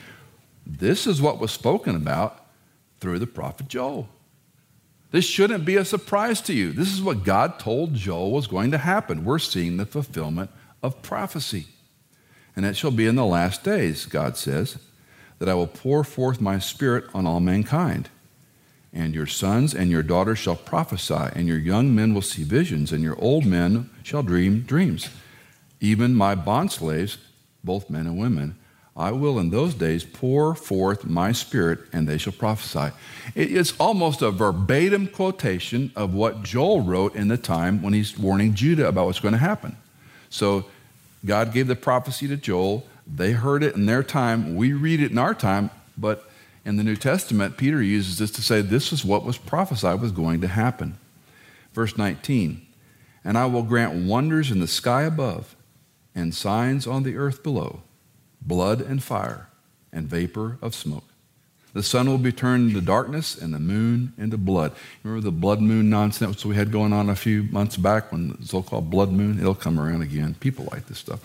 This 0.66 1.06
is 1.06 1.22
what 1.22 1.38
was 1.38 1.52
spoken 1.52 1.94
about 1.94 2.46
through 3.00 3.18
the 3.18 3.26
prophet 3.26 3.68
Joel. 3.68 4.08
This 5.10 5.24
shouldn't 5.24 5.64
be 5.64 5.76
a 5.76 5.84
surprise 5.84 6.40
to 6.42 6.54
you. 6.54 6.72
This 6.72 6.92
is 6.92 7.02
what 7.02 7.24
God 7.24 7.58
told 7.58 7.94
Joel 7.94 8.30
was 8.30 8.46
going 8.46 8.70
to 8.72 8.78
happen. 8.78 9.24
We're 9.24 9.38
seeing 9.38 9.76
the 9.76 9.86
fulfillment 9.86 10.50
of 10.82 11.00
prophecy. 11.02 11.66
And 12.54 12.66
it 12.66 12.76
shall 12.76 12.90
be 12.90 13.06
in 13.06 13.14
the 13.14 13.24
last 13.24 13.64
days, 13.64 14.04
God 14.04 14.36
says, 14.36 14.78
that 15.38 15.48
I 15.48 15.54
will 15.54 15.66
pour 15.66 16.04
forth 16.04 16.40
my 16.40 16.58
spirit 16.58 17.04
on 17.14 17.26
all 17.26 17.40
mankind. 17.40 18.10
And 18.92 19.14
your 19.14 19.26
sons 19.26 19.74
and 19.74 19.90
your 19.90 20.02
daughters 20.02 20.38
shall 20.38 20.56
prophesy, 20.56 21.30
and 21.34 21.46
your 21.46 21.58
young 21.58 21.94
men 21.94 22.14
will 22.14 22.22
see 22.22 22.42
visions, 22.42 22.92
and 22.92 23.02
your 23.02 23.18
old 23.20 23.46
men 23.46 23.90
shall 24.02 24.22
dream 24.22 24.62
dreams. 24.62 25.08
Even 25.80 26.14
my 26.14 26.34
bondslaves, 26.34 27.18
both 27.62 27.88
men 27.88 28.06
and 28.06 28.18
women, 28.18 28.58
I 28.98 29.12
will 29.12 29.38
in 29.38 29.50
those 29.50 29.74
days 29.74 30.04
pour 30.04 30.56
forth 30.56 31.04
my 31.04 31.30
spirit, 31.30 31.78
and 31.92 32.08
they 32.08 32.18
shall 32.18 32.32
prophesy. 32.32 32.92
It's 33.36 33.72
almost 33.78 34.22
a 34.22 34.32
verbatim 34.32 35.06
quotation 35.06 35.92
of 35.94 36.14
what 36.14 36.42
Joel 36.42 36.80
wrote 36.80 37.14
in 37.14 37.28
the 37.28 37.36
time 37.36 37.80
when 37.80 37.92
he's 37.92 38.18
warning 38.18 38.54
Judah 38.54 38.88
about 38.88 39.06
what's 39.06 39.20
going 39.20 39.32
to 39.32 39.38
happen. 39.38 39.76
So 40.30 40.64
God 41.24 41.52
gave 41.52 41.68
the 41.68 41.76
prophecy 41.76 42.26
to 42.26 42.36
Joel. 42.36 42.84
They 43.06 43.32
heard 43.32 43.62
it 43.62 43.76
in 43.76 43.86
their 43.86 44.02
time. 44.02 44.56
We 44.56 44.72
read 44.72 45.00
it 45.00 45.12
in 45.12 45.18
our 45.18 45.34
time, 45.34 45.70
but 45.96 46.28
in 46.64 46.76
the 46.76 46.82
New 46.82 46.96
Testament, 46.96 47.56
Peter 47.56 47.80
uses 47.80 48.18
this 48.18 48.32
to 48.32 48.42
say 48.42 48.62
this 48.62 48.92
is 48.92 49.04
what 49.04 49.24
was 49.24 49.38
prophesied 49.38 50.00
was 50.00 50.10
going 50.10 50.40
to 50.40 50.48
happen. 50.48 50.98
Verse 51.72 51.96
19 51.96 52.66
And 53.22 53.38
I 53.38 53.46
will 53.46 53.62
grant 53.62 54.06
wonders 54.06 54.50
in 54.50 54.58
the 54.58 54.66
sky 54.66 55.02
above 55.02 55.54
and 56.16 56.34
signs 56.34 56.84
on 56.84 57.04
the 57.04 57.16
earth 57.16 57.44
below 57.44 57.82
blood 58.40 58.80
and 58.80 59.02
fire 59.02 59.48
and 59.92 60.06
vapor 60.06 60.58
of 60.60 60.74
smoke. 60.74 61.04
The 61.74 61.82
sun 61.82 62.08
will 62.08 62.18
be 62.18 62.32
turned 62.32 62.70
into 62.70 62.80
darkness 62.80 63.36
and 63.36 63.52
the 63.52 63.58
moon 63.58 64.12
into 64.18 64.38
blood. 64.38 64.72
Remember 65.02 65.22
the 65.22 65.30
blood 65.30 65.60
moon 65.60 65.90
nonsense 65.90 66.44
we 66.44 66.56
had 66.56 66.72
going 66.72 66.92
on 66.92 67.08
a 67.08 67.16
few 67.16 67.44
months 67.44 67.76
back 67.76 68.10
when 68.10 68.30
the 68.30 68.46
so 68.46 68.62
called 68.62 68.90
blood 68.90 69.12
moon? 69.12 69.38
It'll 69.38 69.54
come 69.54 69.78
around 69.78 70.02
again. 70.02 70.34
People 70.40 70.66
like 70.72 70.86
this 70.86 70.98
stuff. 70.98 71.20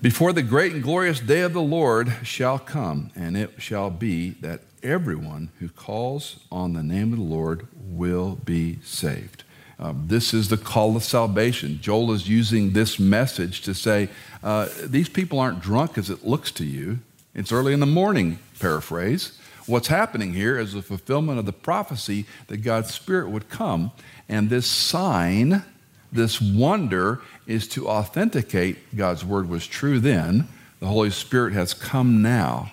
Before 0.00 0.32
the 0.32 0.42
great 0.42 0.72
and 0.72 0.82
glorious 0.82 1.18
day 1.20 1.40
of 1.40 1.52
the 1.52 1.62
Lord 1.62 2.12
shall 2.22 2.58
come, 2.58 3.10
and 3.16 3.36
it 3.36 3.54
shall 3.58 3.90
be 3.90 4.30
that 4.40 4.60
everyone 4.82 5.50
who 5.60 5.68
calls 5.68 6.40
on 6.52 6.74
the 6.74 6.82
name 6.82 7.12
of 7.12 7.18
the 7.18 7.24
Lord 7.24 7.66
will 7.74 8.36
be 8.44 8.78
saved. 8.84 9.43
Um, 9.78 10.04
this 10.06 10.32
is 10.32 10.48
the 10.48 10.56
call 10.56 10.96
of 10.96 11.02
salvation. 11.02 11.78
Joel 11.80 12.12
is 12.12 12.28
using 12.28 12.72
this 12.72 12.98
message 12.98 13.62
to 13.62 13.74
say, 13.74 14.08
uh, 14.42 14.68
these 14.84 15.08
people 15.08 15.38
aren't 15.40 15.60
drunk 15.60 15.98
as 15.98 16.10
it 16.10 16.24
looks 16.24 16.50
to 16.52 16.64
you. 16.64 17.00
It's 17.34 17.50
early 17.50 17.72
in 17.72 17.80
the 17.80 17.86
morning, 17.86 18.38
paraphrase. 18.60 19.38
What's 19.66 19.88
happening 19.88 20.34
here 20.34 20.58
is 20.58 20.74
the 20.74 20.82
fulfillment 20.82 21.38
of 21.38 21.46
the 21.46 21.52
prophecy 21.52 22.26
that 22.48 22.58
God's 22.58 22.92
Spirit 22.92 23.30
would 23.30 23.48
come. 23.48 23.90
And 24.28 24.50
this 24.50 24.66
sign, 24.66 25.64
this 26.12 26.40
wonder, 26.40 27.20
is 27.46 27.66
to 27.68 27.88
authenticate 27.88 28.94
God's 28.94 29.24
word 29.24 29.48
was 29.48 29.66
true 29.66 29.98
then. 29.98 30.48
The 30.80 30.86
Holy 30.86 31.10
Spirit 31.10 31.54
has 31.54 31.74
come 31.74 32.22
now. 32.22 32.70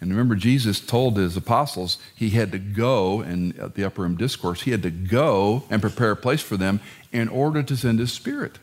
And 0.00 0.10
remember, 0.10 0.34
Jesus 0.34 0.78
told 0.78 1.16
his 1.16 1.36
apostles 1.36 1.98
he 2.14 2.30
had 2.30 2.52
to 2.52 2.58
go, 2.58 3.20
and 3.20 3.58
at 3.58 3.74
the 3.74 3.84
Upper 3.84 4.02
Room 4.02 4.16
Discourse, 4.16 4.62
he 4.62 4.70
had 4.70 4.82
to 4.82 4.90
go 4.90 5.64
and 5.70 5.80
prepare 5.80 6.10
a 6.10 6.16
place 6.16 6.42
for 6.42 6.56
them 6.56 6.80
in 7.12 7.28
order 7.28 7.62
to 7.62 7.76
send 7.76 7.98
his 7.98 8.12
Spirit. 8.12 8.58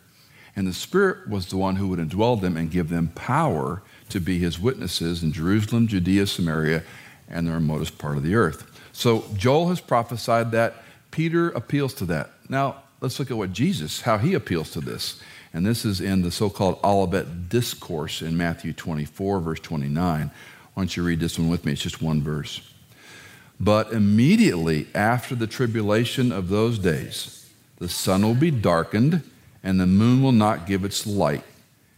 And 0.55 0.67
the 0.67 0.73
Spirit 0.73 1.27
was 1.27 1.47
the 1.47 1.57
one 1.57 1.77
who 1.77 1.87
would 1.87 1.99
indwell 1.99 2.39
them 2.39 2.55
and 2.55 2.69
give 2.69 2.89
them 2.89 3.11
power 3.15 3.81
to 4.09 4.19
be 4.19 4.37
his 4.37 4.59
witnesses 4.59 5.23
in 5.23 5.31
Jerusalem, 5.31 5.87
Judea, 5.87 6.27
Samaria, 6.27 6.83
and 7.27 7.47
the 7.47 7.51
remotest 7.51 7.97
part 7.97 8.17
of 8.17 8.23
the 8.23 8.35
earth. 8.35 8.69
So 8.91 9.25
Joel 9.35 9.69
has 9.69 9.81
prophesied 9.81 10.51
that. 10.51 10.83
Peter 11.09 11.49
appeals 11.49 11.95
to 11.95 12.05
that. 12.05 12.29
Now, 12.49 12.83
let's 13.01 13.17
look 13.17 13.31
at 13.31 13.37
what 13.37 13.53
Jesus, 13.53 14.01
how 14.01 14.19
he 14.19 14.35
appeals 14.35 14.71
to 14.71 14.81
this. 14.81 15.19
And 15.51 15.65
this 15.65 15.85
is 15.85 16.01
in 16.01 16.21
the 16.21 16.31
so 16.31 16.49
called 16.49 16.79
Olivet 16.83 17.49
Discourse 17.49 18.21
in 18.21 18.37
Matthew 18.37 18.73
24, 18.73 19.39
verse 19.39 19.59
29. 19.59 20.31
Why 20.73 20.81
don't 20.81 20.97
you 20.97 21.03
read 21.03 21.19
this 21.19 21.37
one 21.37 21.49
with 21.49 21.65
me? 21.65 21.73
It's 21.73 21.81
just 21.81 22.01
one 22.01 22.21
verse. 22.21 22.61
But 23.59 23.93
immediately 23.93 24.87
after 24.95 25.35
the 25.35 25.47
tribulation 25.47 26.31
of 26.31 26.49
those 26.49 26.79
days, 26.79 27.49
the 27.77 27.89
sun 27.89 28.23
will 28.23 28.33
be 28.33 28.51
darkened, 28.51 29.21
and 29.63 29.79
the 29.79 29.85
moon 29.85 30.21
will 30.21 30.31
not 30.31 30.67
give 30.67 30.83
its 30.83 31.05
light, 31.05 31.43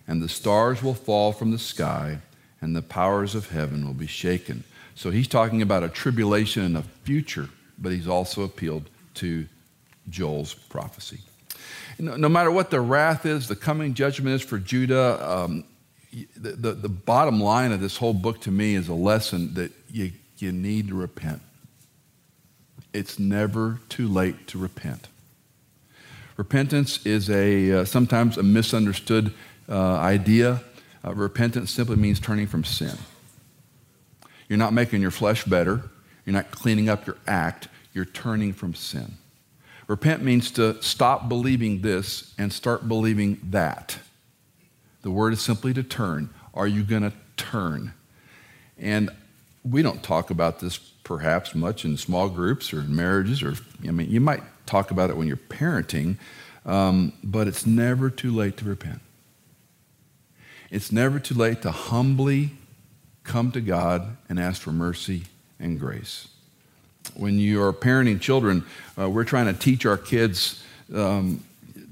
and 0.07 0.21
the 0.21 0.29
stars 0.29 0.83
will 0.83 0.93
fall 0.93 1.31
from 1.31 1.51
the 1.51 1.57
sky, 1.57 2.19
and 2.61 2.75
the 2.75 2.81
powers 2.81 3.35
of 3.35 3.49
heaven 3.49 3.85
will 3.85 3.93
be 3.93 4.07
shaken. 4.07 4.63
So 4.95 5.11
he's 5.11 5.27
talking 5.27 5.61
about 5.61 5.83
a 5.83 5.89
tribulation 5.89 6.63
in 6.63 6.73
the 6.73 6.83
future, 7.03 7.49
but 7.77 7.91
he's 7.91 8.07
also 8.07 8.43
appealed 8.43 8.89
to 9.15 9.45
Joel's 10.09 10.53
prophecy. 10.53 11.19
No, 11.97 12.15
no 12.15 12.29
matter 12.29 12.51
what 12.51 12.69
the 12.69 12.81
wrath 12.81 13.25
is, 13.25 13.47
the 13.47 13.55
coming 13.55 13.93
judgment 13.93 14.35
is 14.35 14.41
for 14.41 14.57
Judah, 14.57 15.19
um, 15.27 15.63
the, 16.35 16.51
the, 16.51 16.71
the, 16.73 16.89
bottom 16.89 17.41
line 17.41 17.71
of 17.71 17.81
this 17.81 17.97
whole 17.97 18.13
book 18.13 18.39
to 18.41 18.51
me 18.51 18.75
is 18.75 18.87
a 18.87 18.93
lesson 18.93 19.53
that 19.55 19.71
you, 19.91 20.11
you 20.37 20.51
need 20.51 20.87
to 20.87 20.95
repent. 20.95 21.41
It's 22.93 23.19
never 23.19 23.79
too 23.89 24.07
late 24.07 24.47
to 24.47 24.57
repent. 24.57 25.09
Repentance 26.37 27.05
is 27.05 27.29
a 27.29 27.81
uh, 27.81 27.85
sometimes 27.85 28.37
a 28.37 28.43
misunderstood 28.43 29.33
uh, 29.67 29.95
idea. 29.97 30.61
Uh, 31.03 31.13
repentance 31.13 31.71
simply 31.71 31.97
means 31.97 32.19
turning 32.19 32.47
from 32.47 32.63
sin. 32.63 32.97
You're 34.47 34.59
not 34.59 34.73
making 34.73 35.01
your 35.01 35.11
flesh 35.11 35.43
better. 35.43 35.83
You're 36.25 36.33
not 36.33 36.51
cleaning 36.51 36.89
up 36.89 37.05
your 37.05 37.17
act. 37.27 37.67
You're 37.93 38.05
turning 38.05 38.53
from 38.53 38.73
sin. 38.73 39.17
Repent 39.87 40.23
means 40.23 40.49
to 40.51 40.81
stop 40.81 41.29
believing 41.29 41.81
this 41.81 42.33
and 42.37 42.51
start 42.51 42.87
believing 42.87 43.39
that. 43.51 43.97
The 45.05 45.11
word 45.11 45.33
is 45.33 45.41
simply 45.41 45.71
to 45.75 45.83
turn. 45.83 46.31
Are 46.55 46.65
you 46.65 46.81
going 46.81 47.03
to 47.03 47.13
turn? 47.37 47.93
And 48.75 49.11
we 49.63 49.83
don't 49.83 50.01
talk 50.01 50.31
about 50.31 50.61
this 50.61 50.79
perhaps 50.79 51.53
much 51.53 51.85
in 51.85 51.95
small 51.95 52.27
groups 52.27 52.73
or 52.73 52.79
in 52.79 52.95
marriages, 52.95 53.43
or 53.43 53.53
I 53.87 53.91
mean, 53.91 54.09
you 54.09 54.19
might 54.19 54.41
talk 54.65 54.89
about 54.89 55.11
it 55.11 55.15
when 55.15 55.27
you're 55.27 55.37
parenting, 55.37 56.17
um, 56.65 57.13
but 57.23 57.47
it's 57.47 57.67
never 57.67 58.09
too 58.09 58.31
late 58.31 58.57
to 58.57 58.65
repent. 58.65 58.99
It's 60.71 60.91
never 60.91 61.19
too 61.19 61.35
late 61.35 61.61
to 61.61 61.69
humbly 61.69 62.53
come 63.23 63.51
to 63.51 63.61
God 63.61 64.17
and 64.27 64.39
ask 64.39 64.59
for 64.59 64.71
mercy 64.71 65.25
and 65.59 65.79
grace. 65.79 66.29
When 67.13 67.37
you 67.37 67.61
are 67.61 67.71
parenting 67.71 68.19
children, 68.19 68.65
uh, 68.99 69.07
we're 69.07 69.23
trying 69.23 69.45
to 69.45 69.53
teach 69.53 69.85
our 69.85 69.97
kids 69.97 70.63
um, 70.91 71.43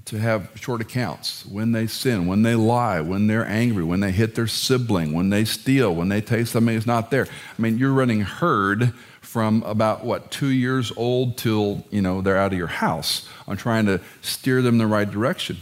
to 0.05 0.19
have 0.19 0.49
short 0.55 0.81
accounts 0.81 1.45
when 1.45 1.71
they 1.71 1.87
sin, 1.87 2.27
when 2.27 2.41
they 2.41 2.55
lie, 2.55 2.99
when 2.99 3.27
they're 3.27 3.47
angry, 3.47 3.83
when 3.83 4.01
they 4.01 4.11
hit 4.11 4.35
their 4.35 4.47
sibling, 4.47 5.13
when 5.13 5.29
they 5.29 5.45
steal, 5.45 5.95
when 5.95 6.09
they 6.09 6.19
take 6.19 6.47
something 6.47 6.75
that's 6.75 6.85
not 6.85 7.09
there. 7.09 7.25
I 7.25 7.61
mean, 7.61 7.77
you're 7.77 7.93
running 7.93 8.21
herd 8.21 8.93
from 9.21 9.63
about 9.63 10.03
what 10.03 10.29
two 10.29 10.49
years 10.49 10.91
old 10.97 11.37
till 11.37 11.85
you 11.89 12.01
know 12.01 12.21
they're 12.21 12.37
out 12.37 12.51
of 12.51 12.57
your 12.57 12.67
house 12.67 13.27
on 13.47 13.57
trying 13.57 13.85
to 13.85 14.01
steer 14.21 14.61
them 14.61 14.75
in 14.75 14.79
the 14.79 14.87
right 14.87 15.09
direction. 15.09 15.57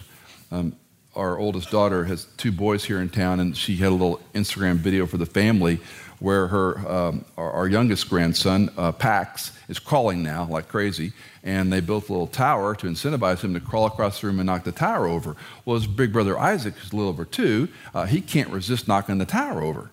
Um, 0.51 0.75
our 1.15 1.37
oldest 1.37 1.69
daughter 1.69 2.05
has 2.05 2.25
two 2.37 2.51
boys 2.51 2.85
here 2.85 2.99
in 2.99 3.09
town, 3.09 3.39
and 3.39 3.55
she 3.55 3.75
had 3.75 3.89
a 3.89 3.91
little 3.91 4.21
Instagram 4.33 4.75
video 4.77 5.05
for 5.05 5.17
the 5.17 5.25
family 5.25 5.79
where 6.21 6.47
her, 6.47 6.77
um, 6.87 7.25
our, 7.35 7.51
our, 7.51 7.67
youngest 7.67 8.07
grandson, 8.07 8.69
uh, 8.77 8.91
Pax, 8.91 9.51
is 9.67 9.79
crawling 9.79 10.21
now 10.21 10.45
like 10.45 10.67
crazy, 10.67 11.11
and 11.43 11.73
they 11.73 11.81
built 11.81 12.07
a 12.09 12.11
little 12.11 12.27
tower 12.27 12.75
to 12.75 12.85
incentivize 12.85 13.41
him 13.41 13.55
to 13.55 13.59
crawl 13.59 13.87
across 13.87 14.21
the 14.21 14.27
room 14.27 14.39
and 14.39 14.45
knock 14.45 14.63
the 14.63 14.71
tower 14.71 15.07
over. 15.07 15.35
Well, 15.65 15.77
his 15.77 15.87
big 15.87 16.13
brother 16.13 16.37
Isaac, 16.37 16.75
who's 16.75 16.93
a 16.93 16.95
little 16.95 17.09
over 17.09 17.25
two, 17.25 17.69
uh, 17.95 18.05
he 18.05 18.21
can't 18.21 18.51
resist 18.51 18.87
knocking 18.87 19.17
the 19.17 19.25
tower 19.25 19.63
over 19.63 19.89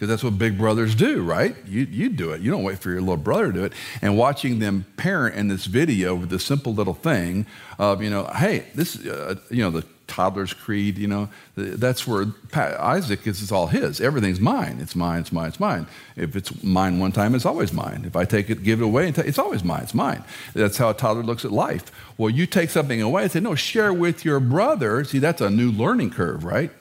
because 0.00 0.08
that's 0.08 0.24
what 0.24 0.38
big 0.38 0.56
brothers 0.56 0.94
do, 0.94 1.22
right? 1.22 1.54
You, 1.66 1.82
you 1.82 2.08
do 2.08 2.30
it. 2.30 2.40
You 2.40 2.50
don't 2.50 2.62
wait 2.62 2.78
for 2.78 2.88
your 2.88 3.00
little 3.00 3.18
brother 3.18 3.48
to 3.48 3.52
do 3.52 3.64
it. 3.64 3.74
And 4.00 4.16
watching 4.16 4.58
them 4.58 4.86
parent 4.96 5.36
in 5.36 5.48
this 5.48 5.66
video 5.66 6.14
with 6.14 6.30
this 6.30 6.42
simple 6.42 6.72
little 6.72 6.94
thing 6.94 7.44
of, 7.78 8.02
you 8.02 8.08
know, 8.08 8.24
hey, 8.34 8.64
this, 8.74 9.04
uh, 9.06 9.34
you 9.50 9.62
know, 9.62 9.70
the 9.70 9.82
toddler's 10.10 10.52
creed, 10.52 10.98
you 10.98 11.06
know, 11.06 11.28
that's 11.54 12.06
where 12.06 12.26
Isaac 12.54 13.26
is, 13.26 13.40
it's 13.42 13.52
all 13.52 13.68
his. 13.68 14.00
Everything's 14.00 14.40
mine. 14.40 14.78
It's 14.80 14.96
mine, 14.96 15.20
it's 15.20 15.32
mine, 15.32 15.48
it's 15.48 15.60
mine. 15.60 15.86
If 16.16 16.34
it's 16.34 16.62
mine 16.62 16.98
one 16.98 17.12
time, 17.12 17.34
it's 17.34 17.46
always 17.46 17.72
mine. 17.72 18.02
If 18.04 18.16
I 18.16 18.24
take 18.24 18.50
it, 18.50 18.62
give 18.62 18.80
it 18.80 18.84
away, 18.84 19.08
it's 19.08 19.38
always 19.38 19.62
mine, 19.62 19.84
it's 19.84 19.94
mine. 19.94 20.24
That's 20.52 20.76
how 20.76 20.90
a 20.90 20.94
toddler 20.94 21.22
looks 21.22 21.44
at 21.44 21.52
life. 21.52 21.92
Well, 22.18 22.28
you 22.28 22.46
take 22.46 22.70
something 22.70 23.00
away 23.00 23.22
and 23.22 23.32
say, 23.32 23.40
no, 23.40 23.54
share 23.54 23.92
with 23.92 24.24
your 24.24 24.40
brother. 24.40 25.04
See, 25.04 25.20
that's 25.20 25.40
a 25.40 25.48
new 25.48 25.70
learning 25.70 26.10
curve, 26.10 26.44
right? 26.44 26.72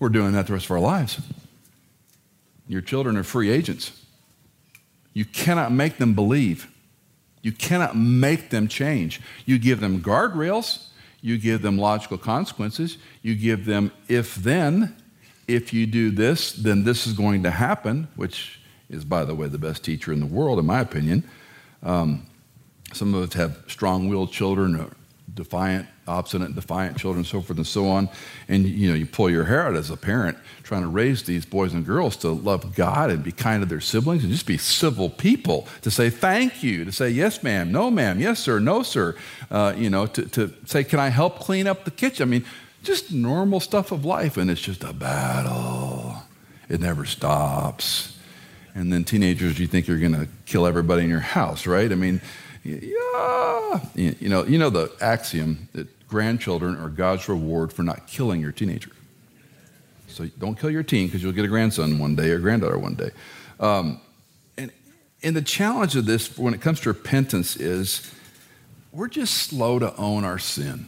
We're 0.00 0.08
doing 0.08 0.32
that 0.32 0.48
the 0.48 0.52
rest 0.52 0.66
of 0.66 0.72
our 0.72 0.80
lives. 0.80 1.20
Your 2.66 2.80
children 2.80 3.16
are 3.16 3.22
free 3.22 3.50
agents. 3.50 3.92
You 5.12 5.24
cannot 5.24 5.70
make 5.70 5.98
them 5.98 6.14
believe. 6.14 6.66
You 7.40 7.52
cannot 7.52 7.94
make 7.94 8.50
them 8.50 8.68
change. 8.68 9.20
You 9.46 9.58
give 9.58 9.78
them 9.80 10.00
guardrails, 10.00 10.88
you 11.24 11.38
give 11.38 11.62
them 11.62 11.78
logical 11.78 12.18
consequences, 12.18 12.98
you 13.22 13.34
give 13.34 13.64
them 13.64 13.90
if 14.08 14.34
then, 14.34 14.94
if 15.48 15.72
you 15.72 15.86
do 15.86 16.10
this, 16.10 16.52
then 16.52 16.84
this 16.84 17.06
is 17.06 17.14
going 17.14 17.42
to 17.44 17.50
happen, 17.50 18.06
which 18.14 18.60
is, 18.90 19.06
by 19.06 19.24
the 19.24 19.34
way, 19.34 19.48
the 19.48 19.56
best 19.56 19.82
teacher 19.82 20.12
in 20.12 20.20
the 20.20 20.26
world, 20.26 20.58
in 20.58 20.66
my 20.66 20.80
opinion. 20.80 21.24
Um, 21.82 22.26
some 22.92 23.14
of 23.14 23.22
us 23.22 23.32
have 23.32 23.64
strong 23.68 24.10
willed 24.10 24.32
children, 24.32 24.94
defiant, 25.32 25.88
obstinate, 26.06 26.54
defiant 26.54 26.96
children, 26.96 27.24
so 27.24 27.40
forth 27.40 27.58
and 27.58 27.66
so 27.66 27.88
on. 27.88 28.08
And 28.48 28.66
you 28.66 28.88
know, 28.88 28.94
you 28.94 29.06
pull 29.06 29.30
your 29.30 29.44
hair 29.44 29.66
out 29.66 29.76
as 29.76 29.90
a 29.90 29.96
parent 29.96 30.36
trying 30.62 30.82
to 30.82 30.88
raise 30.88 31.22
these 31.24 31.44
boys 31.44 31.72
and 31.72 31.84
girls 31.84 32.16
to 32.18 32.28
love 32.28 32.74
God 32.74 33.10
and 33.10 33.22
be 33.22 33.32
kind 33.32 33.62
to 33.62 33.66
their 33.66 33.80
siblings 33.80 34.22
and 34.22 34.32
just 34.32 34.46
be 34.46 34.58
civil 34.58 35.10
people, 35.10 35.68
to 35.82 35.90
say 35.90 36.10
thank 36.10 36.62
you, 36.62 36.84
to 36.84 36.92
say 36.92 37.08
yes, 37.08 37.42
ma'am, 37.42 37.70
no, 37.70 37.90
ma'am, 37.90 38.20
yes, 38.20 38.40
sir, 38.40 38.58
no, 38.58 38.82
sir. 38.82 39.14
Uh, 39.50 39.74
you 39.76 39.90
know, 39.90 40.06
to, 40.06 40.26
to 40.26 40.52
say, 40.64 40.84
can 40.84 40.98
I 40.98 41.08
help 41.08 41.40
clean 41.40 41.66
up 41.66 41.84
the 41.84 41.90
kitchen? 41.90 42.28
I 42.28 42.30
mean, 42.30 42.44
just 42.82 43.12
normal 43.12 43.60
stuff 43.60 43.92
of 43.92 44.04
life, 44.04 44.36
and 44.36 44.50
it's 44.50 44.60
just 44.60 44.84
a 44.84 44.92
battle. 44.92 46.16
It 46.68 46.80
never 46.80 47.04
stops. 47.04 48.18
And 48.74 48.92
then 48.92 49.04
teenagers, 49.04 49.58
you 49.58 49.66
think 49.66 49.86
you're 49.86 49.98
going 49.98 50.14
to 50.14 50.28
kill 50.46 50.66
everybody 50.66 51.04
in 51.04 51.10
your 51.10 51.20
house, 51.20 51.66
right? 51.66 51.90
I 51.90 51.94
mean, 51.94 52.20
yeah. 52.64 53.80
You 53.94 54.28
know, 54.28 54.44
you 54.44 54.58
know 54.58 54.70
the 54.70 54.90
axiom 55.00 55.68
that 55.74 56.08
grandchildren 56.08 56.76
are 56.76 56.88
God's 56.88 57.28
reward 57.28 57.72
for 57.72 57.82
not 57.82 58.06
killing 58.06 58.40
your 58.40 58.52
teenager. 58.52 58.90
So 60.08 60.26
don't 60.38 60.58
kill 60.58 60.70
your 60.70 60.82
teen 60.82 61.08
because 61.08 61.22
you'll 61.22 61.32
get 61.32 61.44
a 61.44 61.48
grandson 61.48 61.98
one 61.98 62.14
day 62.14 62.30
or 62.30 62.38
granddaughter 62.38 62.78
one 62.78 62.94
day. 62.94 63.10
Um, 63.58 64.00
and, 64.56 64.70
and 65.22 65.36
the 65.36 65.42
challenge 65.42 65.96
of 65.96 66.06
this 66.06 66.38
when 66.38 66.54
it 66.54 66.60
comes 66.60 66.80
to 66.80 66.90
repentance 66.90 67.56
is 67.56 68.12
we're 68.92 69.08
just 69.08 69.34
slow 69.34 69.78
to 69.78 69.94
own 69.96 70.24
our 70.24 70.38
sin. 70.38 70.86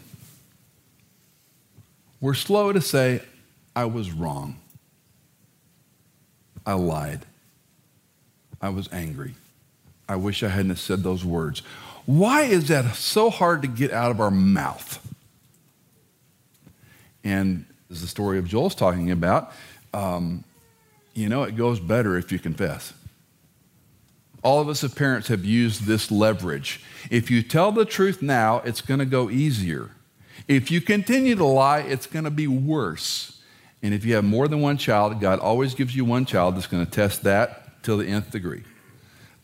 We're 2.20 2.34
slow 2.34 2.72
to 2.72 2.80
say, 2.80 3.20
I 3.74 3.86
was 3.86 4.10
wrong. 4.12 4.58
I 6.64 6.74
lied. 6.74 7.26
I 8.60 8.70
was 8.70 8.88
angry. 8.92 9.34
I 10.08 10.16
wish 10.16 10.42
I 10.42 10.48
hadn't 10.48 10.76
said 10.76 11.02
those 11.02 11.24
words. 11.24 11.62
Why 12.04 12.42
is 12.42 12.68
that 12.68 12.94
so 12.94 13.30
hard 13.30 13.62
to 13.62 13.68
get 13.68 13.92
out 13.92 14.10
of 14.10 14.20
our 14.20 14.30
mouth? 14.30 15.04
And 17.24 17.64
as 17.90 18.00
the 18.00 18.06
story 18.06 18.38
of 18.38 18.46
Joel's 18.46 18.76
talking 18.76 19.10
about, 19.10 19.52
um, 19.92 20.44
you 21.14 21.28
know, 21.28 21.42
it 21.42 21.56
goes 21.56 21.80
better 21.80 22.16
if 22.16 22.30
you 22.30 22.38
confess. 22.38 22.92
All 24.44 24.60
of 24.60 24.68
us 24.68 24.84
as 24.84 24.94
parents 24.94 25.26
have 25.28 25.44
used 25.44 25.86
this 25.86 26.12
leverage. 26.12 26.80
If 27.10 27.30
you 27.30 27.42
tell 27.42 27.72
the 27.72 27.84
truth 27.84 28.22
now, 28.22 28.58
it's 28.64 28.80
going 28.80 29.00
to 29.00 29.06
go 29.06 29.28
easier. 29.28 29.90
If 30.46 30.70
you 30.70 30.80
continue 30.80 31.34
to 31.34 31.44
lie, 31.44 31.80
it's 31.80 32.06
going 32.06 32.26
to 32.26 32.30
be 32.30 32.46
worse. 32.46 33.40
And 33.82 33.92
if 33.92 34.04
you 34.04 34.14
have 34.14 34.24
more 34.24 34.46
than 34.46 34.60
one 34.60 34.76
child, 34.76 35.20
God 35.20 35.40
always 35.40 35.74
gives 35.74 35.96
you 35.96 36.04
one 36.04 36.26
child 36.26 36.54
that's 36.54 36.68
going 36.68 36.84
to 36.84 36.90
test 36.90 37.24
that 37.24 37.82
till 37.82 37.98
the 37.98 38.06
nth 38.06 38.30
degree. 38.30 38.62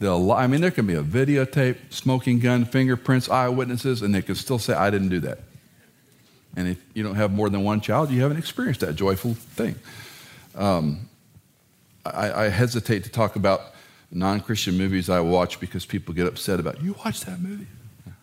They'll, 0.03 0.33
I 0.33 0.49
mean, 0.49 0.61
there 0.61 0.73
can 0.73 0.85
be 0.85 0.95
a 0.95 1.03
videotape, 1.03 1.77
smoking 1.91 2.41
gun, 2.41 2.65
fingerprints, 2.65 3.29
eyewitnesses, 3.29 4.03
and 4.03 4.13
they 4.13 4.21
can 4.21 4.35
still 4.35 4.59
say, 4.59 4.75
I 4.75 4.91
didn't 4.91 5.11
do 5.11 5.21
that. 5.21 5.39
And 6.57 6.67
if 6.67 6.79
you 6.93 7.05
don't 7.05 7.15
have 7.15 7.31
more 7.31 7.49
than 7.49 7.63
one 7.63 7.81
child, 7.81 8.11
you 8.11 8.21
haven't 8.21 8.37
experienced 8.37 8.81
that 8.81 8.97
joyful 8.97 9.35
thing. 9.35 9.77
Um, 10.57 11.09
I, 12.05 12.47
I, 12.47 12.49
hesitate 12.49 13.05
to 13.05 13.11
talk 13.11 13.37
about 13.37 13.75
non 14.11 14.41
Christian 14.41 14.77
movies 14.77 15.09
I 15.09 15.21
watch 15.21 15.61
because 15.61 15.87
people 15.87 16.13
get 16.15 16.27
upset 16.27 16.59
about, 16.59 16.83
you 16.83 16.97
watch 17.05 17.21
that 17.21 17.41
movie? 17.41 17.69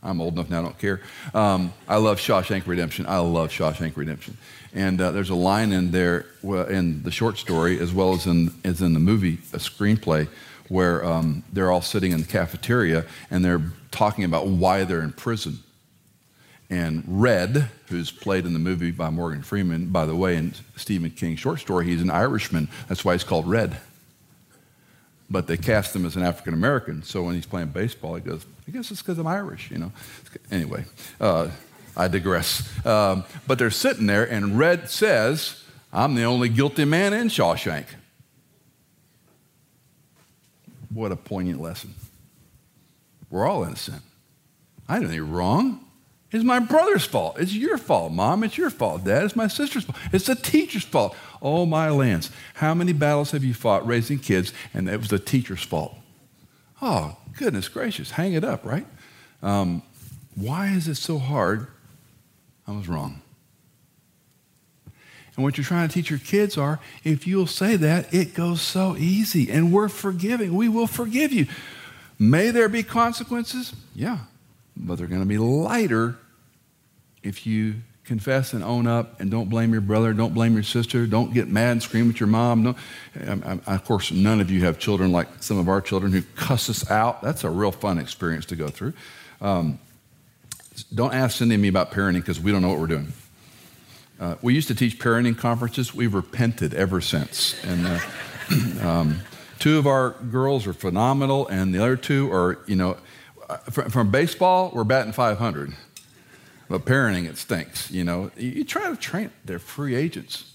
I'm 0.04 0.20
old 0.20 0.34
enough 0.34 0.50
now, 0.50 0.60
I 0.60 0.63
don't 0.63 0.78
care. 0.78 1.00
Um, 1.34 1.72
I 1.88 1.96
love 1.96 2.20
Shawshank 2.20 2.68
Redemption. 2.68 3.06
I 3.08 3.20
love 3.20 3.52
Shawshank 3.52 3.96
Redemption. 3.96 4.38
And 4.74 5.00
uh, 5.00 5.12
there's 5.12 5.30
a 5.30 5.36
line 5.36 5.72
in 5.72 5.92
there 5.92 6.26
in 6.44 7.04
the 7.04 7.12
short 7.12 7.38
story, 7.38 7.80
as 7.80 7.94
well 7.94 8.12
as 8.13 8.28
in, 8.28 8.54
as 8.65 8.82
in 8.82 8.94
the 8.94 9.00
movie, 9.00 9.39
a 9.54 9.60
screenplay, 9.60 10.28
where 10.69 11.03
um, 11.03 11.43
they're 11.51 11.71
all 11.71 11.82
sitting 11.82 12.12
in 12.12 12.21
the 12.21 12.27
cafeteria 12.27 13.05
and 13.29 13.43
they're 13.43 13.62
talking 13.91 14.23
about 14.23 14.47
why 14.47 14.84
they're 14.84 15.01
in 15.01 15.12
prison. 15.12 15.60
And 16.69 17.03
Red, 17.08 17.69
who's 17.88 18.12
played 18.12 18.45
in 18.45 18.53
the 18.53 18.60
movie 18.60 18.91
by 18.91 19.10
Morgan 19.10 19.41
Freeman, 19.41 19.88
by 19.88 20.05
the 20.05 20.15
way, 20.15 20.36
in 20.36 20.53
Stephen 20.75 21.10
King's 21.10 21.39
short 21.39 21.60
story, 21.60 21.86
he's 21.86 22.01
an 22.01 22.12
Irishman. 22.12 22.69
That's 22.88 23.03
why 23.03 23.13
he's 23.13 23.23
called 23.23 23.47
Red. 23.47 23.77
But 25.32 25.47
they 25.47 25.58
cast 25.58 25.95
him 25.95 26.05
as 26.05 26.15
an 26.15 26.23
African 26.23 26.53
American. 26.53 27.01
So 27.01 27.23
when 27.23 27.34
he's 27.34 27.47
playing 27.47 27.69
baseball, 27.69 28.15
he 28.15 28.21
goes, 28.21 28.45
I 28.67 28.71
guess 28.71 28.91
it's 28.91 29.01
because 29.01 29.17
I'm 29.17 29.27
Irish, 29.27 29.71
you 29.71 29.79
know. 29.79 29.91
Anyway, 30.51 30.86
uh, 31.19 31.49
I 31.97 32.08
digress. 32.08 32.86
Um, 32.86 33.23
but 33.47 33.58
they're 33.58 33.71
sitting 33.71 34.05
there, 34.05 34.23
and 34.23 34.58
Red 34.58 34.89
says, 34.89 35.63
I'm 35.91 36.13
the 36.13 36.23
only 36.23 36.49
guilty 36.49 36.86
man 36.86 37.13
in 37.13 37.29
Shawshank. 37.29 37.86
What 40.93 41.12
a 41.12 41.15
poignant 41.15 41.62
lesson. 41.62 41.93
We're 43.30 43.47
all 43.47 43.63
innocent. 43.63 44.02
I 44.88 44.95
didn't 44.95 45.12
do 45.12 45.15
anything 45.17 45.32
wrong. 45.34 45.86
It's 46.32 46.43
my 46.43 46.60
brother's 46.60 47.06
fault. 47.06 47.39
It's 47.39 47.54
your 47.54 47.78
fault, 47.78 48.12
mom. 48.12 48.43
It's 48.43 48.58
your 48.58 48.69
fault, 48.69 49.04
dad. 49.04 49.23
It's 49.23 49.36
my 49.36 49.47
sister's 49.47 49.86
fault. 49.86 49.97
It's 50.13 50.28
the 50.28 50.36
teacher's 50.36 50.84
fault. 50.84 51.15
Oh, 51.41 51.65
my 51.65 51.89
lands. 51.89 52.30
How 52.56 52.73
many 52.73 52.93
battles 52.93 53.32
have 53.32 53.43
you 53.43 53.54
fought 53.54 53.86
raising 53.88 54.19
kids 54.19 54.54
and 54.73 54.88
it 54.88 54.99
was 54.99 55.10
the 55.10 55.17
teacher's 55.17 55.63
fault? 55.63 55.95
Oh, 56.82 57.17
goodness 57.38 57.67
gracious. 57.67 58.12
Hang 58.12 58.34
it 58.34 58.43
up, 58.43 58.63
right? 58.63 58.86
Um, 59.41 59.82
why 60.36 60.67
is 60.67 60.88
it 60.88 60.95
so 60.95 61.17
hard? 61.17 61.67
I 62.67 62.71
was 62.71 62.88
wrong. 62.88 63.21
And 65.39 65.45
what 65.45 65.58
you're 65.58 65.63
trying 65.63 65.88
to 65.88 65.93
teach 65.93 66.10
your 66.10 66.19
kids 66.19 66.58
are 66.58 66.82
if 67.06 67.25
you'll 67.25 67.47
say 67.47 67.78
that, 67.78 68.13
it 68.13 68.34
goes 68.34 68.62
so 68.62 68.97
easy. 68.97 69.49
And 69.49 69.71
we're 69.71 69.88
forgiving. 69.88 70.54
We 70.54 70.67
will 70.67 70.86
forgive 70.86 71.32
you. 71.32 71.47
May 72.19 72.52
there 72.52 72.67
be 72.67 72.84
consequences? 72.84 73.73
Yeah 73.95 74.19
but 74.80 74.97
they're 74.97 75.08
going 75.08 75.21
to 75.21 75.28
be 75.28 75.38
lighter 75.38 76.17
if 77.21 77.45
you 77.45 77.75
confess 78.06 78.54
and 78.54 78.63
own 78.63 78.88
up 78.88 79.19
and 79.19 79.30
don't 79.30 79.49
blame 79.49 79.71
your 79.71 79.82
brother, 79.82 80.13
don't 80.13 80.34
blame 80.34 80.54
your 80.54 80.63
sister, 80.63 81.06
don't 81.06 81.34
get 81.34 81.47
mad 81.47 81.73
and 81.73 81.84
scream 81.84 82.10
at 82.10 82.19
your 82.19 82.28
mom. 82.28 82.63
No, 82.63 82.75
I, 83.15 83.60
I, 83.67 83.75
of 83.75 83.86
course, 83.86 84.12
none 84.12 84.39
of 84.39 84.49
you 84.49 84.62
have 84.62 84.80
children 84.80 85.12
like 85.12 85.28
some 85.43 85.60
of 85.60 85.69
our 85.69 85.82
children 85.82 86.12
who 86.12 86.23
cuss 86.36 86.69
us 86.69 86.89
out. 86.89 87.21
That's 87.21 87.43
a 87.43 87.49
real 87.49 87.71
fun 87.71 87.99
experience 87.99 88.45
to 88.47 88.56
go 88.56 88.69
through. 88.69 88.93
Um, 89.41 89.80
don't 90.95 91.13
ask 91.13 91.38
Cindy 91.38 91.56
and 91.56 91.62
me 91.62 91.67
about 91.67 91.91
parenting 91.91 92.21
because 92.21 92.39
we 92.39 92.52
don't 92.52 92.62
know 92.62 92.69
what 92.69 92.80
we're 92.80 92.88
doing. 92.88 93.12
Uh, 94.19 94.36
we 94.41 94.53
used 94.53 94.67
to 94.67 94.75
teach 94.75 94.99
parenting 94.99 95.38
conferences. 95.38 95.95
We've 95.95 96.13
repented 96.13 96.73
ever 96.73 96.99
since. 96.99 97.55
And 97.63 97.88
uh, 97.88 97.99
um, 98.88 99.21
two 99.60 99.77
of 99.77 99.88
our 99.88 100.12
girls 100.12 100.67
are 100.67 100.73
phenomenal, 100.73 101.47
and 101.47 101.73
the 101.73 101.79
other 101.79 101.95
two 101.95 102.32
are, 102.32 102.60
you 102.67 102.75
know, 102.75 102.97
from, 103.69 103.89
from, 103.89 104.12
baseball, 104.12 104.71
we're 104.73 104.84
batting 104.84 105.13
500. 105.13 105.73
But 106.67 106.86
parenting, 106.86 107.27
it 107.27 107.38
stinks. 107.38 107.89
You 107.89 108.03
know, 108.03 108.29
you, 108.36 108.49
you 108.49 108.63
try 108.65 108.89
to 108.89 108.95
train, 108.97 109.32
they're 109.45 109.58
free 109.58 109.95
agents. 109.95 110.51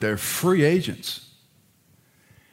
They're 0.00 0.18
free 0.18 0.64
agents. 0.64 1.28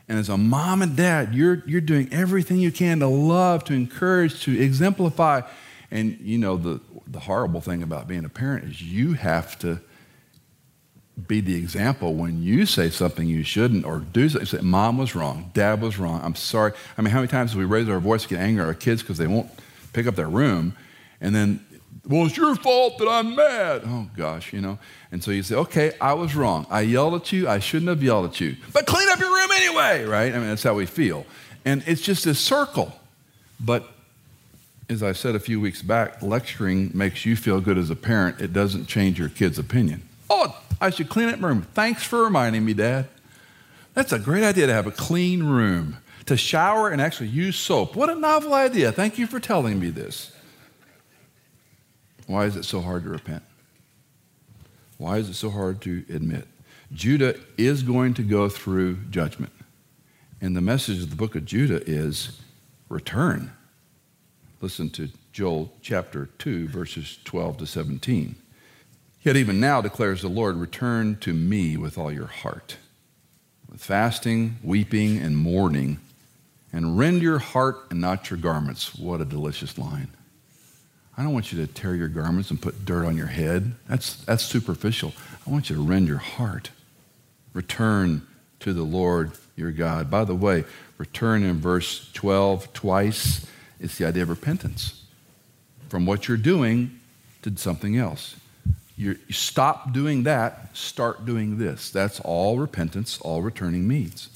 And 0.07 0.19
as 0.19 0.29
a 0.29 0.37
mom 0.37 0.83
and 0.83 0.95
dad, 0.95 1.33
you're, 1.33 1.63
you're 1.65 1.81
doing 1.81 2.07
everything 2.13 2.57
you 2.57 2.71
can 2.71 2.99
to 2.99 3.07
love, 3.07 3.63
to 3.65 3.73
encourage, 3.73 4.43
to 4.43 4.61
exemplify. 4.61 5.41
And 5.89 6.19
you 6.21 6.37
know, 6.37 6.57
the, 6.57 6.79
the 7.07 7.21
horrible 7.21 7.61
thing 7.61 7.83
about 7.83 8.07
being 8.07 8.25
a 8.25 8.29
parent 8.29 8.65
is 8.65 8.81
you 8.81 9.13
have 9.13 9.57
to 9.59 9.79
be 11.27 11.39
the 11.39 11.55
example 11.55 12.13
when 12.13 12.43
you 12.43 12.65
say 12.65 12.89
something 12.89 13.27
you 13.27 13.43
shouldn't 13.43 13.85
or 13.85 13.99
do 13.99 14.27
something. 14.27 14.45
Say, 14.45 14.61
Mom 14.61 14.97
was 14.97 15.15
wrong. 15.15 15.51
Dad 15.53 15.81
was 15.81 15.97
wrong. 15.97 16.19
I'm 16.23 16.35
sorry. 16.35 16.73
I 16.97 17.01
mean, 17.01 17.11
how 17.11 17.19
many 17.19 17.29
times 17.29 17.53
do 17.53 17.57
we 17.57 17.65
raise 17.65 17.87
our 17.87 17.99
voice, 17.99 18.23
to 18.23 18.29
get 18.29 18.39
angry 18.39 18.61
at 18.61 18.67
our 18.67 18.73
kids 18.73 19.01
because 19.01 19.17
they 19.17 19.27
won't 19.27 19.49
pick 19.93 20.07
up 20.07 20.15
their 20.15 20.27
room? 20.27 20.75
And 21.21 21.33
then, 21.33 21.65
well, 22.05 22.25
it's 22.25 22.35
your 22.35 22.55
fault 22.55 22.97
that 22.97 23.07
I'm 23.07 23.33
mad. 23.33 23.83
Oh, 23.85 24.09
gosh, 24.17 24.51
you 24.51 24.59
know. 24.59 24.77
And 25.11 25.23
so 25.23 25.31
you 25.31 25.41
say, 25.41 25.55
okay, 25.55 25.93
I 26.01 26.13
was 26.13 26.35
wrong. 26.35 26.67
I 26.69 26.81
yelled 26.81 27.15
at 27.15 27.31
you. 27.31 27.47
I 27.47 27.59
shouldn't 27.59 27.89
have 27.89 28.03
yelled 28.03 28.25
at 28.25 28.41
you. 28.41 28.57
But 28.73 28.85
clean 28.85 29.07
up 29.07 29.19
your 29.19 29.33
room 29.33 29.51
anyway, 29.51 30.03
right? 30.03 30.33
I 30.33 30.37
mean, 30.37 30.49
that's 30.49 30.63
how 30.63 30.73
we 30.73 30.85
feel. 30.85 31.25
And 31.63 31.81
it's 31.87 32.01
just 32.01 32.25
this 32.25 32.39
circle. 32.39 32.91
But 33.59 33.89
as 34.89 35.01
I 35.01 35.13
said 35.13 35.35
a 35.35 35.39
few 35.39 35.59
weeks 35.59 35.81
back, 35.81 36.21
lecturing 36.21 36.91
makes 36.93 37.25
you 37.25 37.35
feel 37.35 37.59
good 37.59 37.77
as 37.77 37.89
a 37.89 37.95
parent. 37.95 38.39
It 38.39 38.53
doesn't 38.53 38.85
change 38.85 39.17
your 39.19 39.29
kid's 39.29 39.57
opinion. 39.57 40.07
Oh, 40.29 40.59
I 40.79 40.89
should 40.89 41.09
clean 41.09 41.29
up 41.29 41.39
my 41.39 41.47
room. 41.47 41.63
Thanks 41.73 42.03
for 42.03 42.23
reminding 42.23 42.65
me, 42.65 42.73
Dad. 42.73 43.07
That's 43.93 44.11
a 44.11 44.19
great 44.19 44.43
idea 44.43 44.67
to 44.67 44.73
have 44.73 44.87
a 44.87 44.91
clean 44.91 45.43
room, 45.43 45.97
to 46.25 46.35
shower 46.37 46.89
and 46.89 47.01
actually 47.01 47.29
use 47.29 47.55
soap. 47.55 47.95
What 47.95 48.09
a 48.09 48.15
novel 48.15 48.53
idea. 48.53 48.91
Thank 48.91 49.17
you 49.17 49.25
for 49.25 49.39
telling 49.39 49.79
me 49.79 49.89
this. 49.89 50.31
Why 52.27 52.45
is 52.45 52.55
it 52.55 52.65
so 52.65 52.81
hard 52.81 53.03
to 53.03 53.09
repent? 53.09 53.43
Why 54.97 55.17
is 55.17 55.29
it 55.29 55.35
so 55.35 55.49
hard 55.49 55.81
to 55.81 56.03
admit? 56.09 56.47
Judah 56.91 57.35
is 57.57 57.83
going 57.83 58.13
to 58.15 58.23
go 58.23 58.49
through 58.49 58.97
judgment. 59.09 59.53
And 60.41 60.55
the 60.55 60.61
message 60.61 61.01
of 61.01 61.09
the 61.09 61.15
book 61.15 61.35
of 61.35 61.45
Judah 61.45 61.81
is 61.89 62.39
return. 62.89 63.51
Listen 64.61 64.89
to 64.91 65.09
Joel 65.33 65.71
chapter 65.81 66.29
2, 66.39 66.67
verses 66.67 67.19
12 67.25 67.57
to 67.57 67.67
17. 67.67 68.35
Yet 69.21 69.35
even 69.35 69.59
now, 69.59 69.81
declares 69.81 70.21
the 70.21 70.27
Lord, 70.27 70.55
return 70.55 71.17
to 71.21 71.33
me 71.33 71.77
with 71.77 71.97
all 71.97 72.11
your 72.11 72.27
heart, 72.27 72.77
with 73.69 73.83
fasting, 73.83 74.57
weeping, 74.63 75.17
and 75.17 75.35
mourning, 75.35 75.99
and 76.71 76.97
rend 76.97 77.21
your 77.21 77.39
heart 77.39 77.77
and 77.89 77.99
not 77.99 78.29
your 78.29 78.39
garments. 78.39 78.95
What 78.95 79.21
a 79.21 79.25
delicious 79.25 79.77
line. 79.77 80.09
I 81.17 81.23
don't 81.23 81.33
want 81.33 81.51
you 81.51 81.65
to 81.65 81.71
tear 81.71 81.95
your 81.95 82.09
garments 82.09 82.49
and 82.49 82.61
put 82.61 82.85
dirt 82.85 83.05
on 83.05 83.17
your 83.17 83.27
head. 83.27 83.73
That's, 83.87 84.15
that's 84.25 84.43
superficial. 84.43 85.13
I 85.47 85.49
want 85.49 85.69
you 85.69 85.77
to 85.77 85.81
rend 85.81 86.07
your 86.07 86.17
heart. 86.17 86.71
Return 87.53 88.27
to 88.59 88.73
the 88.73 88.83
Lord 88.83 89.31
your 89.55 89.71
God. 89.71 90.11
By 90.11 90.25
the 90.25 90.35
way, 90.35 90.65
return 90.97 91.43
in 91.43 91.59
verse 91.59 92.11
12 92.13 92.73
twice. 92.73 93.45
It's 93.79 93.97
the 93.97 94.05
idea 94.05 94.23
of 94.23 94.29
repentance 94.29 95.03
from 95.89 96.05
what 96.05 96.27
you're 96.27 96.37
doing 96.37 96.99
to 97.41 97.55
something 97.57 97.97
else 97.97 98.35
you 98.97 99.17
stop 99.29 99.91
doing 99.91 100.23
that, 100.23 100.75
start 100.75 101.25
doing 101.25 101.57
this. 101.57 101.89
That's 101.89 102.19
all 102.21 102.57
repentance, 102.57 103.19
all 103.21 103.41
returning 103.41 103.87
means. 103.87 104.29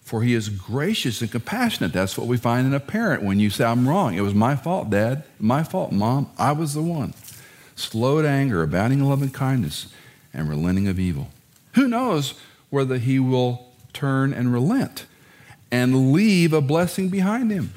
For 0.00 0.22
he 0.22 0.34
is 0.34 0.48
gracious 0.48 1.20
and 1.20 1.30
compassionate. 1.30 1.92
That's 1.92 2.16
what 2.16 2.28
we 2.28 2.36
find 2.36 2.66
in 2.66 2.72
a 2.72 2.80
parent 2.80 3.22
when 3.22 3.40
you 3.40 3.50
say, 3.50 3.64
I'm 3.64 3.88
wrong. 3.88 4.14
It 4.14 4.22
was 4.22 4.34
my 4.34 4.56
fault, 4.56 4.88
Dad. 4.88 5.24
My 5.38 5.62
fault, 5.62 5.92
Mom. 5.92 6.30
I 6.38 6.52
was 6.52 6.74
the 6.74 6.82
one. 6.82 7.12
Slow 7.74 8.22
to 8.22 8.28
anger, 8.28 8.62
abounding 8.62 9.00
in 9.00 9.08
love 9.08 9.20
and 9.20 9.34
kindness, 9.34 9.92
and 10.32 10.48
relenting 10.48 10.88
of 10.88 10.98
evil. 10.98 11.28
Who 11.74 11.88
knows 11.88 12.34
whether 12.70 12.98
he 12.98 13.18
will 13.18 13.66
turn 13.92 14.32
and 14.32 14.52
relent 14.52 15.06
and 15.70 16.12
leave 16.12 16.52
a 16.52 16.60
blessing 16.60 17.08
behind 17.08 17.50
him? 17.50 17.74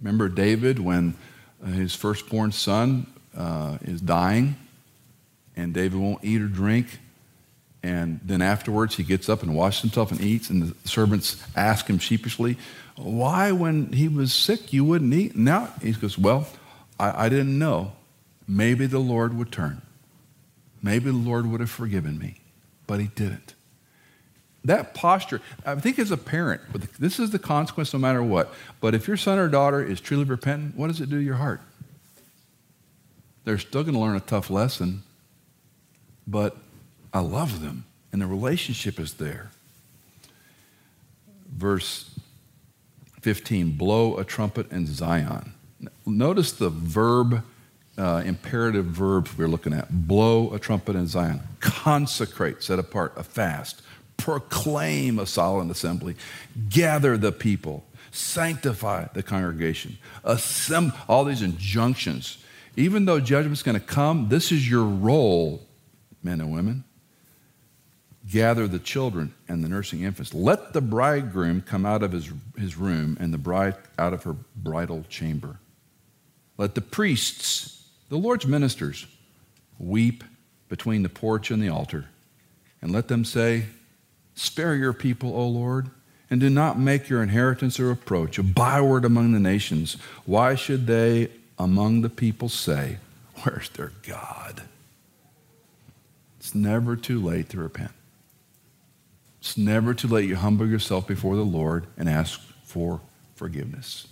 Remember 0.00 0.28
David 0.28 0.78
when 0.78 1.14
uh, 1.62 1.66
his 1.68 1.94
firstborn 1.94 2.52
son 2.52 3.06
uh, 3.36 3.78
is 3.82 4.00
dying? 4.00 4.56
and 5.58 5.74
David 5.74 5.98
won't 5.98 6.24
eat 6.24 6.40
or 6.40 6.46
drink. 6.46 6.86
And 7.82 8.20
then 8.24 8.40
afterwards, 8.40 8.96
he 8.96 9.02
gets 9.02 9.28
up 9.28 9.42
and 9.42 9.54
washes 9.54 9.82
himself 9.82 10.10
and 10.10 10.20
eats. 10.20 10.50
And 10.50 10.62
the 10.62 10.88
servants 10.88 11.42
ask 11.56 11.86
him 11.88 11.98
sheepishly, 11.98 12.56
Why, 12.96 13.52
when 13.52 13.92
he 13.92 14.08
was 14.08 14.32
sick, 14.32 14.72
you 14.72 14.84
wouldn't 14.84 15.12
eat? 15.12 15.36
Now 15.36 15.72
he 15.82 15.92
goes, 15.92 16.16
Well, 16.16 16.48
I, 16.98 17.26
I 17.26 17.28
didn't 17.28 17.58
know. 17.58 17.92
Maybe 18.46 18.86
the 18.86 18.98
Lord 18.98 19.36
would 19.36 19.52
turn. 19.52 19.82
Maybe 20.82 21.06
the 21.06 21.16
Lord 21.16 21.46
would 21.46 21.60
have 21.60 21.70
forgiven 21.70 22.18
me. 22.18 22.40
But 22.86 23.00
he 23.00 23.08
didn't. 23.08 23.54
That 24.68 24.92
posture, 24.92 25.40
I 25.64 25.76
think 25.76 25.98
as 25.98 26.10
a 26.10 26.18
parent, 26.18 26.60
this 26.98 27.18
is 27.18 27.30
the 27.30 27.38
consequence 27.38 27.94
no 27.94 27.98
matter 27.98 28.22
what. 28.22 28.52
But 28.82 28.94
if 28.94 29.08
your 29.08 29.16
son 29.16 29.38
or 29.38 29.48
daughter 29.48 29.82
is 29.82 29.98
truly 29.98 30.24
repentant, 30.24 30.76
what 30.76 30.88
does 30.88 31.00
it 31.00 31.08
do 31.08 31.16
to 31.16 31.24
your 31.24 31.36
heart? 31.36 31.62
They're 33.44 33.56
still 33.56 33.82
going 33.82 33.94
to 33.94 34.00
learn 34.00 34.16
a 34.16 34.20
tough 34.20 34.50
lesson, 34.50 35.04
but 36.26 36.58
I 37.14 37.20
love 37.20 37.62
them, 37.62 37.86
and 38.12 38.20
the 38.20 38.26
relationship 38.26 39.00
is 39.00 39.14
there. 39.14 39.50
Verse 41.50 42.14
15 43.22 43.70
blow 43.70 44.18
a 44.18 44.24
trumpet 44.24 44.70
in 44.70 44.86
Zion. 44.86 45.54
Notice 46.04 46.52
the 46.52 46.68
verb, 46.68 47.42
uh, 47.96 48.22
imperative 48.26 48.84
verbs 48.84 49.36
we're 49.38 49.48
looking 49.48 49.72
at 49.72 50.06
blow 50.06 50.52
a 50.52 50.58
trumpet 50.58 50.94
in 50.94 51.06
Zion, 51.06 51.40
consecrate, 51.58 52.62
set 52.62 52.78
apart, 52.78 53.14
a 53.16 53.22
fast, 53.22 53.80
proclaim 54.18 55.18
a 55.18 55.24
solemn 55.24 55.70
assembly, 55.70 56.14
gather 56.68 57.16
the 57.16 57.32
people, 57.32 57.84
sanctify 58.10 59.06
the 59.14 59.22
congregation, 59.22 59.96
assemble, 60.24 60.94
all 61.08 61.24
these 61.24 61.40
injunctions. 61.40 62.44
Even 62.76 63.06
though 63.06 63.18
judgment's 63.18 63.62
going 63.62 63.80
to 63.80 63.84
come, 63.84 64.28
this 64.28 64.52
is 64.52 64.68
your 64.68 64.84
role 64.84 65.66
men 66.22 66.40
and 66.40 66.52
women. 66.52 66.84
Gather 68.30 68.68
the 68.68 68.78
children 68.78 69.34
and 69.48 69.64
the 69.64 69.68
nursing 69.68 70.02
infants. 70.02 70.34
Let 70.34 70.74
the 70.74 70.82
bridegroom 70.82 71.62
come 71.62 71.86
out 71.86 72.02
of 72.02 72.12
his, 72.12 72.30
his 72.58 72.76
room 72.76 73.16
and 73.18 73.32
the 73.32 73.38
bride 73.38 73.76
out 73.98 74.12
of 74.12 74.24
her 74.24 74.36
bridal 74.54 75.04
chamber. 75.08 75.58
Let 76.58 76.74
the 76.74 76.82
priests, 76.82 77.88
the 78.10 78.18
Lord's 78.18 78.46
ministers, 78.46 79.06
weep 79.78 80.24
between 80.68 81.02
the 81.02 81.08
porch 81.08 81.50
and 81.50 81.62
the 81.62 81.70
altar. 81.70 82.06
And 82.82 82.92
let 82.92 83.08
them 83.08 83.24
say, 83.24 83.64
Spare 84.38 84.76
your 84.76 84.92
people, 84.92 85.34
O 85.34 85.48
Lord, 85.48 85.90
and 86.30 86.40
do 86.40 86.48
not 86.48 86.78
make 86.78 87.08
your 87.08 87.24
inheritance 87.24 87.80
a 87.80 87.84
reproach, 87.84 88.38
a 88.38 88.44
byword 88.44 89.04
among 89.04 89.32
the 89.32 89.40
nations. 89.40 89.96
Why 90.26 90.54
should 90.54 90.86
they 90.86 91.30
among 91.58 92.02
the 92.02 92.08
people 92.08 92.48
say, 92.48 92.98
Where's 93.42 93.68
their 93.70 93.90
God? 94.06 94.62
It's 96.38 96.54
never 96.54 96.94
too 96.94 97.20
late 97.20 97.48
to 97.48 97.58
repent. 97.58 97.90
It's 99.40 99.58
never 99.58 99.92
too 99.92 100.06
late. 100.06 100.28
You 100.28 100.36
humble 100.36 100.68
yourself 100.68 101.08
before 101.08 101.34
the 101.34 101.42
Lord 101.44 101.88
and 101.96 102.08
ask 102.08 102.40
for 102.62 103.00
forgiveness. 103.34 104.06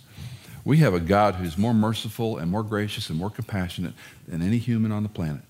We 0.65 0.79
have 0.79 0.93
a 0.93 0.99
God 0.99 1.35
who's 1.35 1.57
more 1.57 1.73
merciful 1.73 2.37
and 2.37 2.51
more 2.51 2.63
gracious 2.63 3.09
and 3.09 3.17
more 3.17 3.29
compassionate 3.29 3.93
than 4.27 4.41
any 4.41 4.57
human 4.57 4.91
on 4.91 5.03
the 5.03 5.09
planet. 5.09 5.43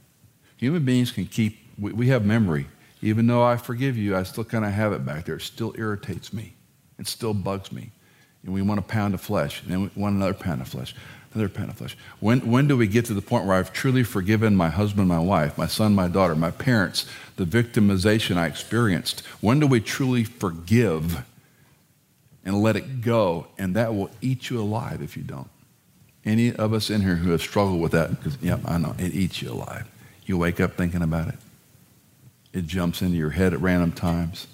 Human 0.58 0.86
beings 0.86 1.10
can 1.10 1.26
keep, 1.26 1.58
we, 1.80 1.94
we 1.94 2.08
have 2.10 2.24
memory. 2.24 2.68
Even 3.02 3.28
though 3.28 3.44
I 3.44 3.58
forgive 3.58 3.98
you, 3.98 4.16
I 4.16 4.24
still 4.24 4.44
kind 4.44 4.66
of 4.66 4.72
have 4.72 4.92
it 4.94 5.06
back 5.06 5.26
there. 5.26 5.36
It 5.36 5.42
still 5.42 5.74
irritates 5.78 6.34
me. 6.34 6.54
It 6.98 7.08
still 7.08 7.34
bugs 7.34 7.72
me. 7.72 7.92
And 8.44 8.54
we 8.54 8.62
want 8.62 8.80
a 8.80 8.84
pound 8.84 9.14
of 9.14 9.22
flesh, 9.22 9.62
and 9.62 9.72
then 9.72 9.82
we 9.82 10.02
want 10.02 10.16
another 10.16 10.34
pound 10.34 10.62
of 10.62 10.68
flesh, 10.68 10.96
another 11.34 11.50
pound 11.50 11.70
of 11.70 11.78
flesh. 11.78 11.98
When, 12.20 12.50
when 12.50 12.68
do 12.68 12.78
we 12.78 12.88
get 12.88 13.06
to 13.06 13.14
the 13.14 13.22
point 13.22 13.46
where 13.46 13.58
I've 13.58 13.74
truly 13.74 14.04
forgiven 14.04 14.56
my 14.56 14.70
husband, 14.70 15.08
my 15.08 15.20
wife, 15.20 15.58
my 15.58 15.68
son, 15.68 15.94
my 15.94 16.08
daughter, 16.08 16.36
my 16.36 16.52
parents, 16.52 17.06
the 17.36 17.46
victimization 17.46 18.38
I 18.38 18.48
experienced? 18.48 19.20
When 19.42 19.60
do 19.60 19.68
we 19.68 19.80
truly 19.80 20.24
forgive 20.24 21.24
and 22.46 22.62
let 22.62 22.76
it 22.76 23.02
go? 23.02 23.48
And 23.58 23.76
that 23.76 23.94
will 23.94 24.10
eat 24.22 24.50
you 24.50 24.62
alive 24.62 25.02
if 25.02 25.18
you 25.18 25.24
don't. 25.24 25.50
Any 26.26 26.54
of 26.54 26.74
us 26.74 26.90
in 26.90 27.02
here 27.02 27.16
who 27.16 27.32
have 27.32 27.42
struggled 27.42 27.82
with 27.82 27.92
that, 27.92 28.10
because, 28.12 28.38
yeah, 28.42 28.58
I 28.66 28.78
know, 28.78 28.96
it 28.98 29.14
eats 29.14 29.42
you 29.42 29.52
alive. 29.52 29.88
You 30.26 30.38
wake 30.38 30.60
up 30.60 30.76
thinking 30.76 31.02
about 31.02 31.30
it. 31.30 31.36
It 32.58 32.66
jumps 32.66 33.04
into 33.04 33.16
your 33.16 33.30
head 33.30 33.54
at 33.54 33.62
random 33.62 33.92
times. 33.92 34.48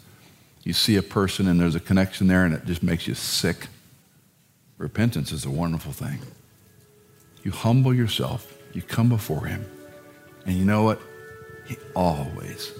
You 0.64 0.74
see 0.74 0.98
a 0.98 1.02
person 1.02 1.48
and 1.48 1.58
there's 1.58 1.76
a 1.76 1.80
connection 1.80 2.28
there 2.28 2.44
and 2.44 2.54
it 2.54 2.66
just 2.66 2.84
makes 2.84 3.08
you 3.08 3.14
sick. 3.14 3.68
Repentance 4.78 5.32
is 5.32 5.46
a 5.46 5.50
wonderful 5.50 5.94
thing. 5.94 6.20
You 7.46 7.52
humble 7.52 7.94
yourself, 7.94 8.58
you 8.74 8.82
come 8.82 9.08
before 9.08 9.46
Him, 9.46 9.66
and 10.46 10.58
you 10.58 10.66
know 10.66 10.84
what? 10.84 11.02
He 11.66 11.78
always 11.96 12.74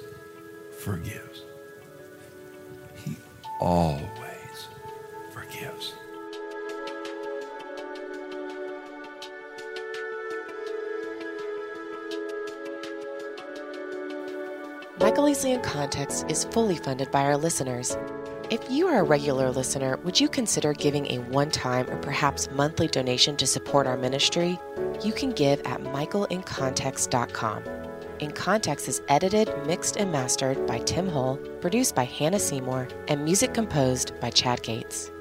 forgives. 0.80 1.44
He 3.06 3.16
always 3.62 4.68
forgives. 5.32 5.94
Michael 15.00 15.24
Easley 15.24 15.56
in 15.56 15.62
Context 15.62 16.26
is 16.30 16.46
fully 16.46 16.76
funded 16.76 17.10
by 17.10 17.24
our 17.24 17.36
listeners. 17.36 17.98
If 18.52 18.62
you 18.70 18.88
are 18.88 19.00
a 19.00 19.04
regular 19.04 19.50
listener, 19.50 19.98
would 20.04 20.20
you 20.20 20.30
consider 20.30 20.72
giving 20.74 21.08
a 21.08 21.18
one 21.18 21.50
time 21.50 21.90
or 21.90 21.98
perhaps 21.98 22.48
monthly 22.52 22.88
donation 22.88 23.36
to 23.38 23.48
support 23.48 23.88
our 23.88 23.98
ministry? 23.98 24.60
You 25.04 25.12
can 25.12 25.32
give 25.32 25.60
at 25.66 25.82
michaelincontext.com. 25.82 27.64
In 28.20 28.32
Context 28.32 28.88
is 28.88 29.02
edited, 29.08 29.52
mixed, 29.66 29.98
and 29.98 30.12
mastered 30.12 30.68
by 30.68 30.78
Tim 30.78 31.10
Hull, 31.10 31.38
produced 31.60 31.96
by 31.96 32.04
Hannah 32.04 32.40
Seymour, 32.40 32.88
and 33.08 33.26
music 33.26 33.56
composed 33.56 34.18
by 34.22 34.30
Chad 34.30 34.62
Gates. 34.62 35.12